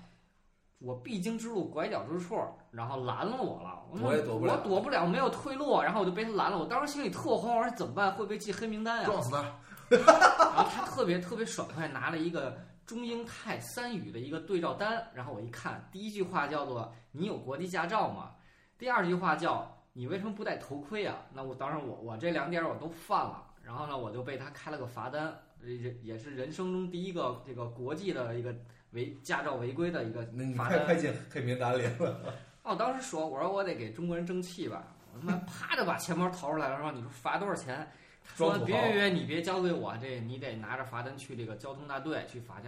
[0.80, 3.84] 我必经之路拐角之处，然后拦了我了。
[4.02, 6.58] 我也躲不了我躲不了，没有退路，然后我就被他拦了。
[6.58, 8.14] 我当时心里特慌，我说怎么办？
[8.14, 9.42] 会被记黑名单啊、撞死他！
[9.90, 18.32] 然后他特别特别爽快，拿了一个中英泰三语的一个对照单，然后我一看，第一句话叫做“你有国际驾照吗？”
[18.78, 28.56] 第二句话叫“你为什么不戴头盔啊？”那我当时我我这两点我都犯了，然后呢我就被他开了个罚单，也也是人生中第一个这个国际的一个
[28.92, 30.22] 违驾照违规的一个
[30.56, 30.80] 罚单。
[30.80, 32.20] 快快进黑名单里了。
[32.64, 37.90] 哦，我当时说，我说我得给中国人争气吧，我他妈啪就把钱包掏出来了，说你说罚多少钱？
[38.24, 42.68] 他说别别别，你别交给我，这你得拿着罚单去这个交通大队去罚去。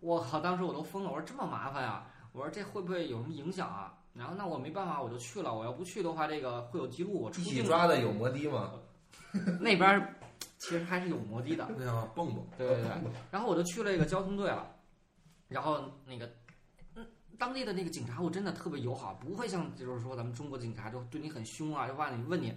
[0.00, 3.94] 我靠，当时我都疯了，我说这么麻烦啊，我说这会不会有什么影响啊？
[4.14, 5.54] 然后那我没办法，我就去了。
[5.54, 8.72] 我要不去的话，这个会有记录，我出一起境抓的有摩的吗？
[9.60, 10.14] 那边儿
[10.58, 11.66] 其实还是有摩的的。
[11.76, 12.44] 那叫蹦蹦。
[12.58, 12.90] 对对对，
[13.30, 14.68] 然后我就去了一个交通队了，
[15.48, 16.30] 然后那个，
[16.94, 17.06] 嗯，
[17.38, 22.54] 当地的那个警察我真的特别友好，不会像就是说咱们中国警察就对你很凶啊，就问你问你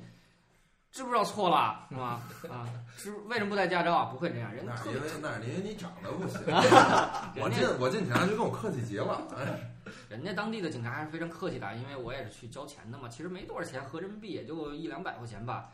[0.92, 2.22] 知不知道错了是吗？
[2.50, 4.06] 啊，是为什么不带驾照啊？
[4.12, 6.42] 不会这样，人特别是因为那是因为你长得不行。
[7.42, 9.72] 我进我进警察局跟我客气极了，哎，
[10.10, 15.70] 人家当地的警察还是非常客气的，因为我也是去交钱的嘛，其实没多少钱，合人民币也就一两百块钱吧。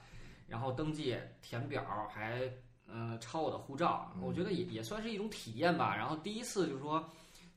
[0.47, 2.51] 然后登记填表还嗯、
[2.91, 5.95] 呃抄我的护照，我觉得也也算是一种体验吧。
[5.95, 7.03] 然后第一次就是说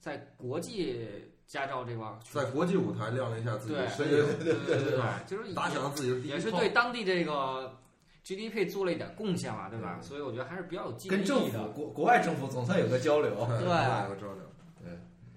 [0.01, 1.07] 在国际
[1.47, 6.31] 驾照这块儿在国际舞台亮了一下自己对的身影，对对对对， 就是打响了自己的第一。
[6.31, 7.77] 也是对当地这个
[8.25, 9.99] GDP 做了一点贡献嘛，对吧？
[10.03, 11.69] 所以我觉得还是比较有纪念跟政府意义的。
[11.69, 13.31] 国国外政府总算有个交流。
[13.59, 14.43] 对有个交流。
[14.83, 14.93] 对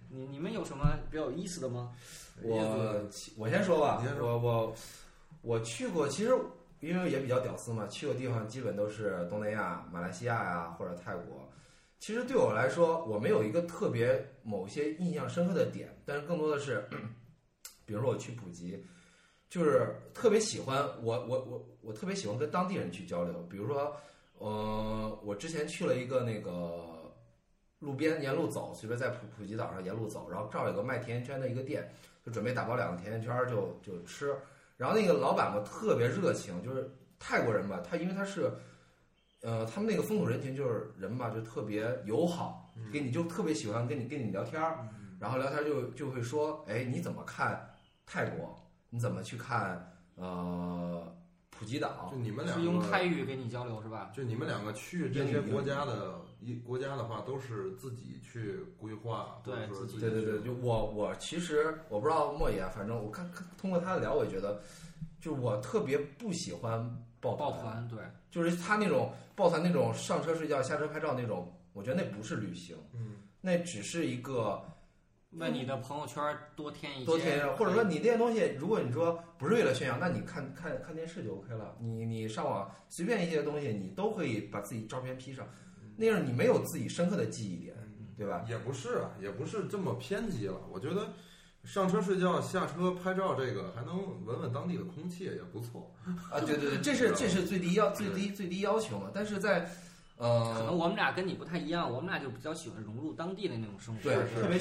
[0.09, 1.91] 你你们有什么比较有意思的吗？
[2.41, 3.01] 我
[3.37, 4.75] 我先说吧你先，我我
[5.41, 6.35] 我去过，其实
[6.83, 11.49] 因为也比较屌丝嘛，去过地方基本都是东南亚、马来西亚呀、或者泰国。
[11.97, 16.85] 其实对我来说，我没有一个特别某些印象深刻的点，但是更多的是，
[17.85, 18.85] 比如说我去普吉，
[19.49, 23.41] 就是特别喜欢我我我我特别喜欢跟当地人去交流。
[23.49, 23.95] 比如说，
[24.39, 27.15] 呃，我之前去了一个那个
[27.79, 31.89] 路边沿路走，随便在普普吉岛上沿路走，然后正好有个卖甜甜圈的一个店，
[32.25, 34.35] 就准备打包两个甜甜圈就就吃。
[34.83, 38.51] 然后那个老板嘛特别热情，就是泰国人吧，他因为他是，
[39.41, 44.85] 呃，他们那个风土人情就是人吧就特别友好，给你就特别喜欢跟你跟你聊天儿，
[45.21, 47.65] 然后聊天儿就就会说，哎，你怎么看
[48.05, 48.53] 泰国？
[48.89, 51.15] 你怎么去看呃
[51.63, 52.17] 普吉岛就？
[52.17, 54.11] 你们两是用，泰语跟你交流是吧？
[54.13, 64.61] 就你们两个去这些国家的一国家的话，都是自己去规划，对自己对对对，就我我其实我不知道莫言，反正我看看通过他的聊，我也觉得，
[65.21, 66.85] 就是我特别不喜欢
[67.21, 67.99] 抱抱团对，
[68.29, 74.61] 就是他那种抱团那种上车睡觉、下车拍照那种，我觉得那不是旅行，嗯，那只是一个
[75.37, 76.21] 为你的朋友圈
[76.55, 81.75] 多添一些，多添，或者说你那些东西，如果你说不是为了炫耀，那你看看看电视就 OK 了。
[81.79, 85.47] 你你上网随便一些东西，你都可以把自己照片 P 上，
[85.97, 87.75] 那样你没有自己深刻的记忆点，
[88.17, 88.45] 对吧？
[88.47, 90.57] 也不是啊，也不是这么偏激了。
[90.71, 91.13] 我觉得
[91.63, 95.95] 上车睡觉、下车拍照，这个还能闻闻当地的空气，也不错。
[96.31, 99.09] 啊，对对对，这是 这是最低要最低最低要求嘛。
[99.13, 99.69] 但是在
[100.23, 104.01] 可能呃，我们俩跟你不太一样，我们俩就比较喜欢融入当地的那种生活。
[104.03, 104.17] 对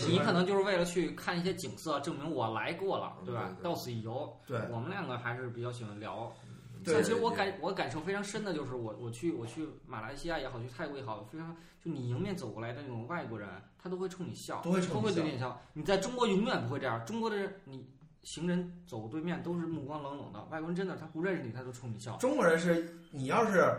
[0.09, 3.57] 你可能就是为了去看一些景色，证明我来过了，对吧？
[3.63, 4.37] 到此一游。
[4.47, 6.33] 对我们两个还是比较喜欢聊。
[6.85, 13.49] 对像其实我感我感受非常深的就是我我去我去马来西亚也好，去泰国也好，非常就你迎面走过来的那种外国人，
[13.81, 15.61] 他都会冲你笑，都会冲你笑对你笑。
[15.75, 17.87] 你在中国永远不会这样，中国的人你
[18.25, 22.17] 行人走对面都是目光冷冷的，外国人真的他不认识你，他都冲你笑。
[22.17, 23.73] 中国人是你要是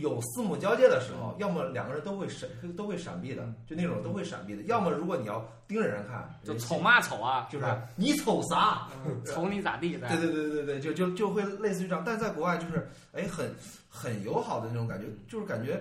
[0.00, 7.66] 有四目交接的时候，要么两个人都会闪都会闪避的，就那种都会闪避的；要么如果你要盯着人看，就瞅嘛瞅啊，就是？
[7.96, 8.88] 你瞅啥？
[9.06, 10.08] 嗯瞅你咋地的？
[10.16, 13.54] 对对对对对，就就就会类似于这样，但在国外就是哎很
[13.88, 15.80] 很友好的那种感觉，就是感觉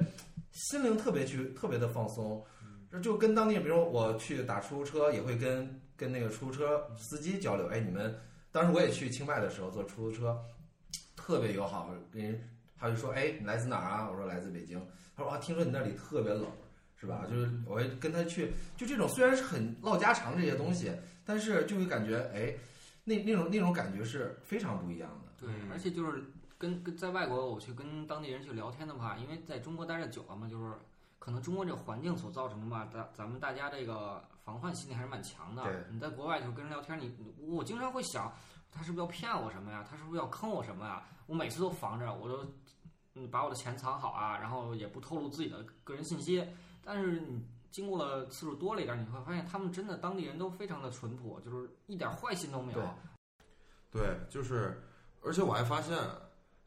[0.51, 2.43] 心灵特别去特别的放松。
[2.91, 7.67] 这就跟当地，比如说我去打出租车，也会跟跟那个出租车司机交流。
[7.67, 8.19] 哎，你们
[8.51, 10.35] 当时我也去清迈的时候坐出租车，
[11.15, 12.49] 特别友好，跟人
[12.79, 14.07] 他就说，哎，你来自哪儿啊？
[14.09, 14.79] 我说来自北京。
[15.15, 16.47] 他说啊，听说你那里特别冷，
[16.95, 17.25] 是吧？
[17.29, 20.91] 就是我会跟他去，就这种虽然是很唠家常这些东西，
[21.25, 22.55] 但是就会感觉，哎，
[23.03, 25.45] 那那种那种感觉是非常不一样的。
[25.45, 26.23] 对，而且就是
[26.57, 30.73] 跟跟在外国，我去跟当地人去聊天的话，因为在中国待着久了嘛，就是
[31.17, 35.63] 可能中国这环境所造成的嘛，咱咱们大家这个防范心理还是蛮强的。
[35.63, 38.33] 对你在国外就跟人聊天，你我经常会想，
[38.71, 39.85] 他是不是要骗我什么呀？
[39.89, 41.05] 他是不是要坑我什么呀？
[41.25, 42.45] 我每次都防着，我都
[43.15, 46.47] 嗯把我的钱藏好啊，然后也不透露自己的个人信息。
[46.83, 52.79] 但是你经过了次数多了一点，你会发现他们真的当地人都非常的淳朴，就是一点坏心都没有。
[53.91, 54.81] 对对，就是，
[55.21, 55.97] 而且我还发现，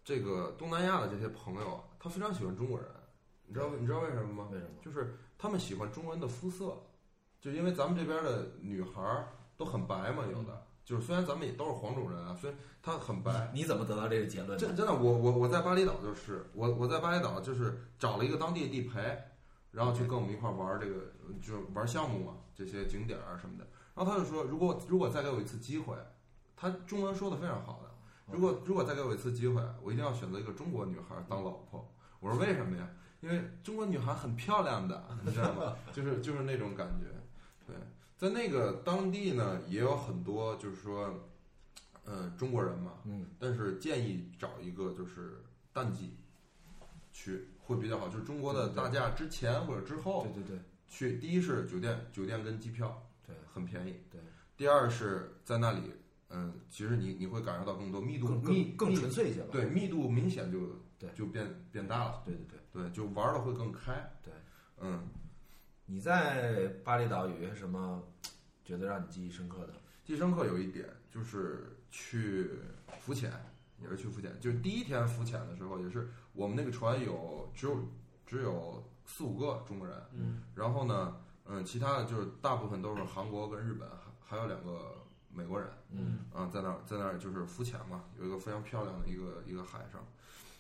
[0.04, 2.88] 这个东南亚的这些朋友啊，他非常喜欢中国人，
[3.46, 4.48] 你知道你知道为什么吗？
[4.52, 4.70] 为什么？
[4.82, 6.76] 就是他们喜欢中国人的肤色，
[7.40, 9.26] 就因为咱们这边的女孩
[9.56, 14.56] 都很白嘛，有的就是虽然咱们也都是黄种人啊，虽然他很白，你怎么得到这个结论的？
[14.56, 19.16] 真真的，我我我在巴厘岛就是我我在巴厘岛就是找了一个当地的地陪，
[19.70, 23.66] 然后去跟我们一块儿玩儿这个就是玩项目嘛，这些景点儿啊什么的。
[23.94, 25.94] 然后他就说，如果如果再给我一次机会，
[26.56, 27.90] 他中文说的非常好的。
[28.32, 31.92] 如果如果再给我一次机会，我一定要选择一个中国女孩儿当老婆。
[32.20, 32.88] 我说为什么呀？
[33.20, 35.76] 因为中国女孩很漂亮的，你知道吗？
[35.92, 37.06] 就是就是那种感觉。
[37.66, 37.76] 对，
[38.22, 41.28] 在那个当地呢，也有很多就是说，
[42.04, 45.42] 呃、中国人嘛，嗯，但是建议找一个就是
[45.72, 46.14] 淡季
[47.12, 51.18] 去会比较好，就是中国的大假之前或者之后对对对去。
[51.18, 52.96] 第一是酒店，酒店跟机票
[53.26, 53.96] 对，很便宜。
[54.08, 54.20] 对。
[54.56, 55.80] 第二是在那里，
[56.30, 59.48] 嗯，其实你你会感受到更多密度更更纯粹一些吧。
[59.50, 60.60] 对密度明显就
[60.96, 62.22] 对就变变大了。
[62.24, 63.92] 对对对，对，就玩的会更开。
[64.22, 64.32] 对，
[64.78, 65.08] 嗯，
[65.86, 68.02] 你在巴厘岛有些什么
[68.64, 69.74] 觉得让你记忆深刻的？
[70.04, 72.50] 记忆深刻有一点就是去
[73.00, 73.30] 浮潜，
[73.80, 74.32] 也是去浮潜。
[74.40, 77.78] 就是第一天浮潜的时候，也是我们那个船有只有
[78.26, 83.88] 只有四五个中国人，嗯，然后呢，嗯，其他的就是大部分都是韩国跟日本，
[84.24, 90.02] 还还有两个美国人，嗯啊，在那儿在那儿就是浮潜嘛，有一个非常漂亮的一个一个海上，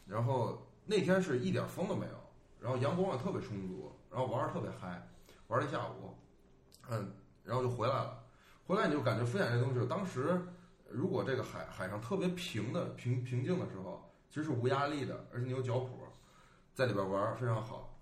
[0.06, 2.12] 然后那天是一点风都没有，
[2.60, 5.08] 然后阳光也特别充足，然后玩的特别嗨，
[5.52, 6.16] 玩了一下午，
[6.88, 7.12] 嗯，
[7.44, 8.24] 然后就回来了。
[8.64, 10.40] 回来你就感觉浮潜这东西，当时
[10.88, 15.88] 如果这个海海上特别平的平平静的时候，其实是无压力的，而且你有脚蹼，
[16.72, 18.00] 在里边玩非常好。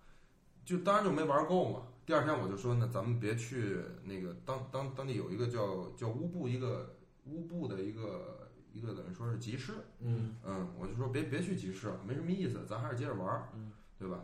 [0.64, 1.82] 就当然就没玩够嘛。
[2.07, 6.94] 第二天我就说，呢咱们别去那个当当当地有一个叫叫乌布一个
[7.24, 14.20] 乌布的一个一个等于说是集市，嗯嗯，我就说别别去集市了，没什么意思，咱还是接着玩儿，嗯，对吧？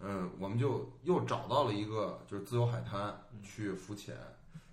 [0.00, 4.16] 嗯，我们就又找到了一个就是自由海滩去浮潜，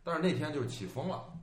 [0.04, 1.34] 但是那天就是起风了，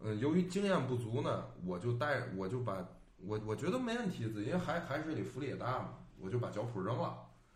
[0.00, 2.86] 嗯，由于经验不足呢，我就带我就把
[3.26, 7.02] 我我觉得没问题，因为海海水里浮力也大嘛，我就把脚蹼扔了。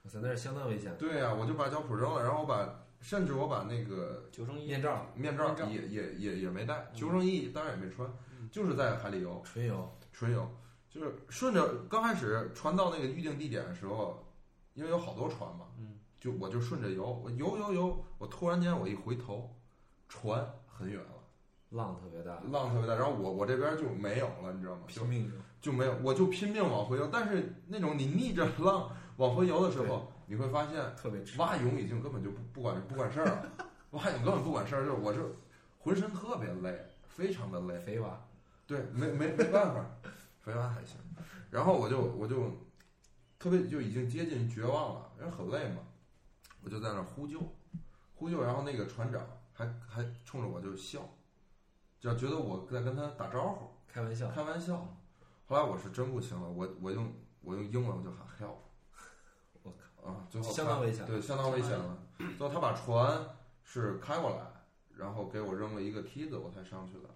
[0.04, 0.96] 哇塞，那是相当危险。
[0.98, 4.66] 对呀、我就把脚蹼扔了，然后我把甚至我把那个救生衣。
[4.66, 5.66] 面罩、面罩面罩。
[5.66, 8.10] 也也也也没带，救生衣当然也没穿，
[8.50, 9.42] 就是在海里游。
[9.44, 10.50] 纯游，纯游，
[10.88, 14.26] 就是顺着刚开始船到那个预定地点的时候，
[14.78, 19.50] 因为有好多船嘛，嗯，就我就顺着游，我游游游，我突然间我一回头，
[20.08, 21.10] 船很远了，
[21.70, 24.82] 浪特别大，浪特别大，然后我我这边就没有了，你知道吗？
[24.86, 25.30] 就拼命游。
[25.60, 33.52] 就没有，我就拼命往回游，但是那种你逆着浪往回游的时候，你会发现特别蛙泳已经根本就不不管不管事儿了，
[33.90, 35.18] 蛙泳根本不管事儿，就是我这
[35.80, 38.16] 浑身特别累，非常的累，肥蛙，
[38.64, 39.84] 对，没没没办法，
[40.40, 40.96] 肥蛙还行。
[41.50, 42.52] 然后我就我就
[43.38, 45.82] 特别就已经接近绝望了，因为很累嘛，
[46.62, 47.40] 我就在那儿呼救，
[48.16, 48.42] 呼救。
[48.42, 51.08] 然后那个船长还还冲着我就笑，
[52.00, 54.96] 就觉得我在跟他打招呼，开玩笑，开玩笑。
[55.46, 58.56] 后来我是真不行了，我我用我用英文我就喊 help，
[59.62, 61.96] 我靠啊，最后相当危险对，相当危险了。
[62.18, 63.24] 最后他把船
[63.62, 64.44] 是开过来，
[64.96, 67.08] 然后给我扔了一个梯子，我才上去的。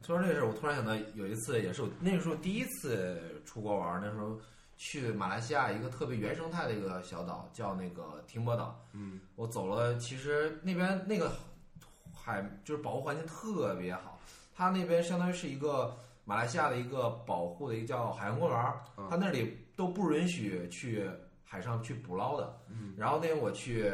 [0.00, 4.40] 说到这个事儿，我突然想到有一次也是我那个时候第一次出国玩儿，那时候
[4.76, 8.78] 去马来西亚一个特别原生态的一个小岛，叫那个停泊岛。
[8.92, 11.32] 嗯，我走了，其实那边那个
[12.14, 14.18] 海就是保护环境特别好，
[14.54, 21.08] 它那边相当于是一个马来西亚的一个保护的一个叫海洋公园儿，嗯它那里都不允许去
[21.44, 22.58] 海上去捕捞的。
[22.68, 23.90] 嗯，然后那天我去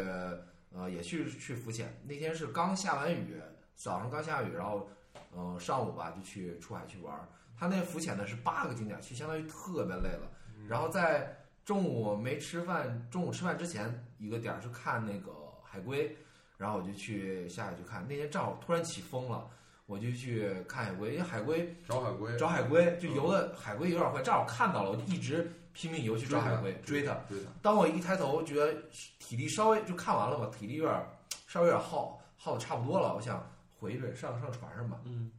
[0.75, 3.41] 呃也去去浮潜，那天是刚下完雨，
[3.77, 4.89] 早上刚下雨，然后
[5.33, 7.29] 呃上午吧就去出海去玩儿。
[7.57, 10.29] 他那浮潜呢是八个景点，其实相当于特别累了。
[10.69, 15.33] 然后在中午没吃饭，中午吃饭之前一个点儿是看那个
[15.63, 16.17] 海龟，
[16.57, 18.07] 然后我就去下海去看。
[18.09, 19.49] 那天正好突然起风了，
[19.87, 27.15] 我就去看海龟，因为海龟找海龟，找海龟就游的海龟有点快，正好看到了，我就一直拼命游去找海龟追它。
[27.29, 28.75] 追它，当我一抬头，觉得
[29.19, 31.07] 体力稍微就看完了吧，体力有点
[31.47, 33.49] 稍微有点耗耗的差不多了，我想
[33.79, 35.01] 回去上上船上吧。
[35.05, 35.31] 嗯，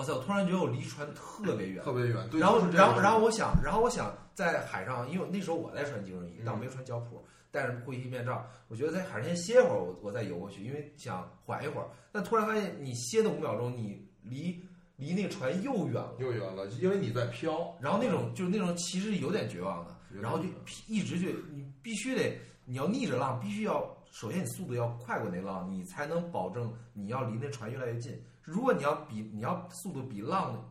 [0.00, 0.14] 哇塞！
[0.14, 2.26] 我突然觉得我离船特别远，特别远。
[2.30, 7.20] 对然后然后然后我想，然后我想在海上，因为那时候我在穿救生衣嗯，但我没有穿脚蹼，
[7.50, 11.86] 戴着呼吸面罩，我觉得在海上先歇会儿，我我再游过去，因为想缓一会儿。
[12.10, 14.58] 但突然发现，你歇的五秒钟，你离
[14.96, 16.14] 离那个船又远了。
[16.18, 20.44] 又远了，因为你在飘，然后那种就是那种其实有点绝望的，然后就
[20.86, 28.18] 一直就你必须得你要逆着浪，必须要首先你速度要快过那浪，你才能保证你要离那船越来越近。
[28.50, 30.68] 如果你要比你要速度比浪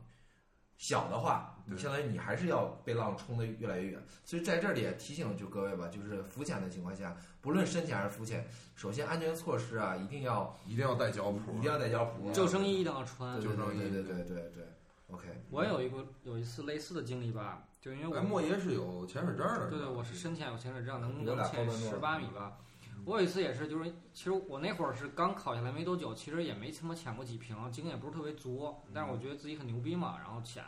[0.75, 4.03] 小的话，你相当于你还是要被浪冲得越来越远。
[4.25, 13.39] 所以在这里也提醒就各位吧，就是浮潜的情况下，不论深潜还是浮潜，首先安全措施啊一定要一定要带脚蹼，一定要带脚蹼，救生衣一定要穿。
[13.39, 14.67] 救生衣对对对对对对
[15.11, 15.27] ，OK。
[15.49, 22.57] 我有一个有一次类似的经历吧，就因为哎，我莫爷是有潜水证的，对对，我是深潜有潜水证，能能潜十八米吧。
[23.05, 30.63] 我有一次也是，就是其实我那会儿是刚考下来没多久，其实也没他妈潜过几瓶，经验也不是特别足，但是我觉得自己很牛逼嘛，然后潜，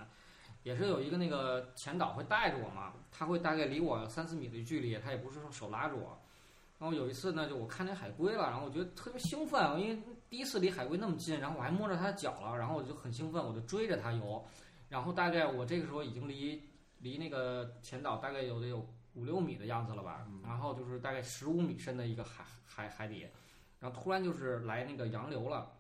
[0.64, 6.18] 也是有一个那个潜导会带着我嘛，他会大概离我三四米的距离，他也不是说手拉着我。
[6.80, 14.44] 然后有一次呢，就我看见海龟了，然后我觉得特别兴奋，因为第一次离海龟那么近，然后我还摸着它的脚了，然后我就很兴奋，我就追着它游。
[14.90, 16.60] 然后大概我这个时候已经离
[17.00, 18.84] 离那个前岛大概有得有
[19.14, 23.28] 五六米的样子了吧，然后就是大概十五米深的一个海海海底，
[23.80, 25.72] 然后突然就是来那个洋流了。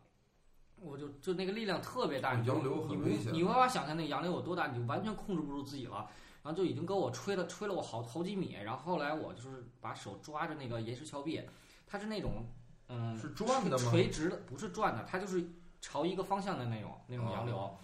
[0.83, 6.09] 我就就那个力量特别大，洋流很危险你无法想象那个洋流有多大，你就完全控制不住自己了，
[6.41, 11.39] 然后就已经给我吹了吹了我好好几米，然后后来我就是把手抓着那个岩石峭壁，
[11.85, 12.47] 它是那种
[12.87, 13.91] 嗯是转的吗？
[13.91, 15.47] 垂直的，不是转的，它就是
[15.81, 17.77] 朝一个方向的那种那种洋流，哦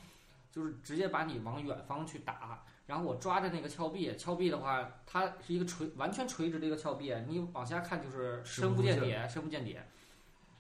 [0.52, 2.66] 就是直接把你往远方去打。
[2.88, 9.78] 然后我抓着那个峭壁，峭壁的话，它是一个垂完全垂直的一个峭壁，你往下看就是深不见底，深不见底。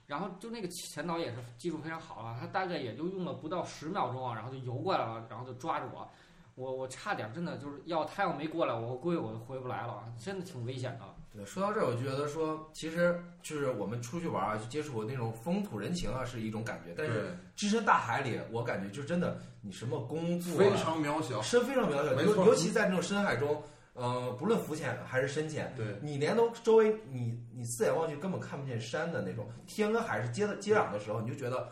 [0.05, 6.09] 然后就那个前导也是技术非常好啊，他大概也就用了不到十秒钟啊，然后就游过来了，然后就抓着我，
[6.55, 11.16] 我我差点真的就是要他要没过来，我估计我就回不来了，真的挺危险的。
[11.37, 16.95] 对，说到这儿，我就觉得说，其实就是我们出去玩啊，去接触那种风土人情啊，是一种感觉。
[16.97, 23.61] 但是，置身大海里，我感觉就真的，你什么工作、非啊、常渺小，深非常渺小，尤尤其在这种深海中，
[23.93, 31.69] 呃，不论浮潜还是深潜，对，你连都周围你你四眼望去根本看不见山的那种，天跟海是接的接壤的时候，你就觉得，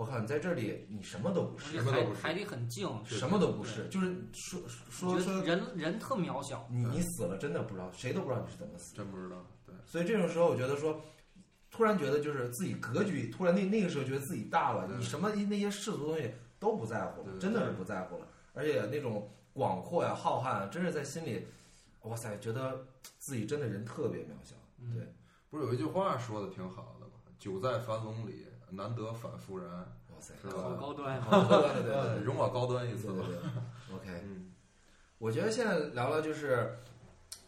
[0.00, 6.66] 我靠，你在这里你什么都不是，什么都不是海海底很静，什么都不是，就是说说人人特渺小。
[6.70, 8.96] 你你死了真的不知道，谁都不知道你是怎么死的。
[8.96, 9.36] 真不知道，
[9.66, 10.98] 对，所以这种时候，我觉得说，
[11.70, 21.46] 突然觉得就是自己格局，突然那那个时候觉得自己大了，你什么那些世俗东西都不在乎了，真的是不在乎了，而且那种广阔呀、浩瀚啊，真是在心里，
[22.04, 22.86] 哇塞，觉得
[23.18, 24.56] 自己真的人特别渺小。
[24.78, 25.12] 嗯对，
[25.50, 27.12] 不是有一句话说的挺好的吗？
[27.38, 33.24] 久在樊笼里，难得反复然，哇塞，好高端， 好高端，对对呃对容我高端一次吧。
[33.26, 33.96] 对对对。
[33.96, 34.52] OK，嗯，
[35.18, 36.78] 我觉得现在聊聊就是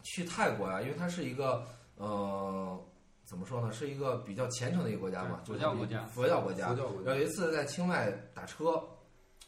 [0.03, 1.65] 去泰国啊，因为它是一个
[1.95, 2.79] 呃。
[3.25, 3.71] 怎么说呢？
[3.71, 8.83] 是一个比较虔诚的一个国家嘛，佛教国家佛教国家，有一次在清迈打车，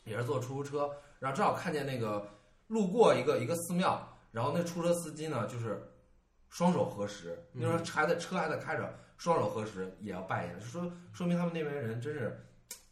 [0.05, 2.25] 也是坐出租车，然后正好看见那个
[2.67, 4.01] 路过一个一个寺庙，
[4.31, 5.85] 然后那出租车司机呢就是
[6.49, 12.45] 双手合十，嗯那时候还在车还在开着，双手合十也要拜一下，就说说明他们那边人真是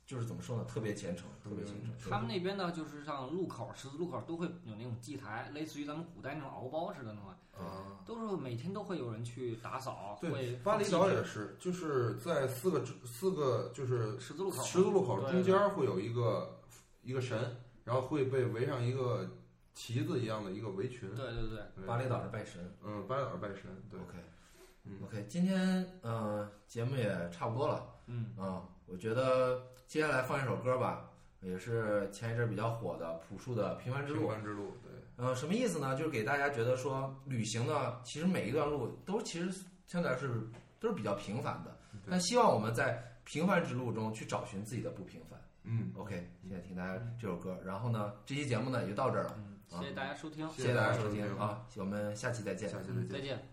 [0.06, 2.12] 就是怎么说呢，特别虔诚，特别虔诚。
[2.12, 16.60] 他们那边呢，就是像路口、十字路口都会有那种祭台，类似于咱们古代那种敖包似的那种，啊，都是每天都会有人去打扫，对会，巴厘岛也是，就是在四个四个就是十字路口，十字路口中间会有一个
[17.02, 19.28] 一个神，然后会被围上一个
[19.74, 21.10] 旗子一样的一个围裙。
[21.16, 22.76] 对对对，对巴厘岛是拜神。
[22.84, 24.18] 嗯，巴厘岛是拜神，对，OK，
[24.86, 27.86] 嗯 OK，今天呃节目也差不多了。
[28.08, 31.10] 嗯，啊、我觉得接下来放一首歌吧，
[31.42, 34.30] 也是前一阵比较火的朴树的《平凡之路平》。
[34.34, 35.96] 凡之路，对，呃，什么意思呢？
[35.96, 39.50] 就是给大家觉得说，旅行呢，其实每一段路都其实
[39.88, 40.42] 相对来说是
[40.80, 41.78] 都是比较平凡的，
[42.10, 45.40] 但希望我们在平凡之路中去找寻自己的不平凡。
[45.64, 52.70] 嗯，OK，现在听大家这首歌，然后呢，这期节目呢也就到这儿了，嗯，谢谢大家收听，谢谢大家收听听啊，我们下期再见。
[52.70, 53.04] 下期再见。
[53.04, 53.53] 嗯再见。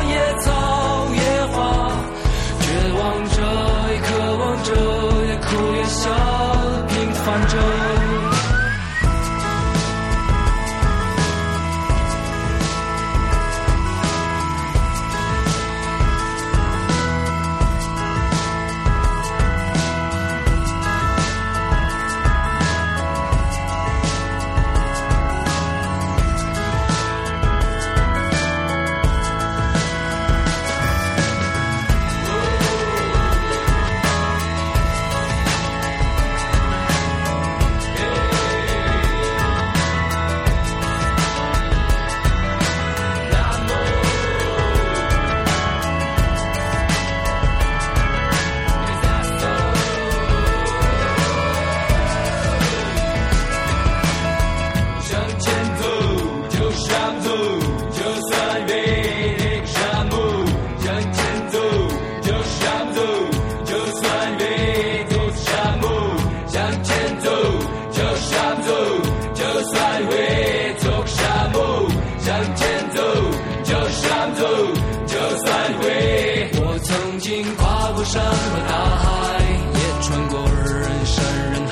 [78.91, 79.07] 大海，
[79.39, 81.55] 也穿过人山人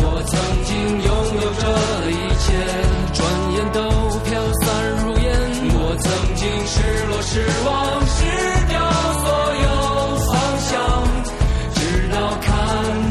[0.00, 0.32] 我曾
[0.64, 0.72] 经
[1.04, 1.62] 拥有着
[2.00, 2.46] 的一切，
[3.12, 3.20] 转
[3.52, 3.78] 眼都
[4.24, 4.64] 飘散
[5.04, 5.28] 如烟。
[5.76, 7.68] 我曾经失落、失望、
[8.08, 8.16] 失
[8.66, 8.72] 掉
[9.20, 9.24] 所
[9.60, 9.68] 有
[10.24, 10.32] 方
[10.64, 10.72] 向，
[11.74, 12.48] 直到看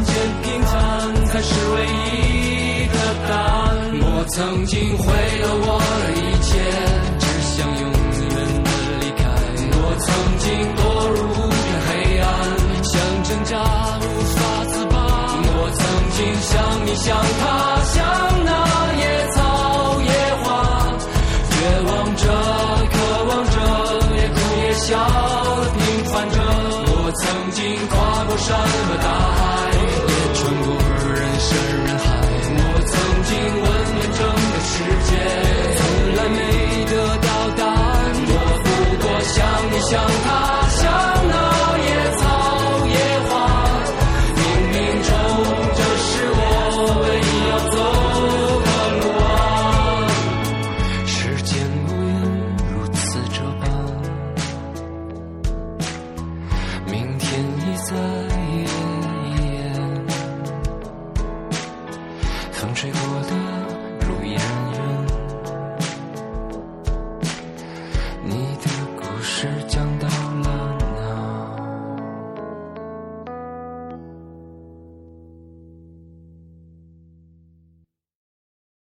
[0.03, 0.09] 见
[0.41, 0.73] 平凡
[1.27, 2.97] 才是唯一的
[3.29, 3.69] 答案。
[4.01, 5.05] 我曾经毁
[5.41, 5.67] 了我
[16.23, 17.43] 曾经像你，像他，
[17.83, 17.93] 像
[18.45, 18.49] 那
[18.95, 20.09] 野草野
[20.41, 20.47] 花，
[21.49, 21.53] 绝
[21.85, 22.23] 望着，
[22.91, 22.95] 渴
[23.25, 23.55] 望着，
[24.15, 24.87] 也哭也笑，
[25.73, 26.35] 平凡着。
[26.95, 27.93] 我曾经跨
[28.23, 29.42] 过山和大海，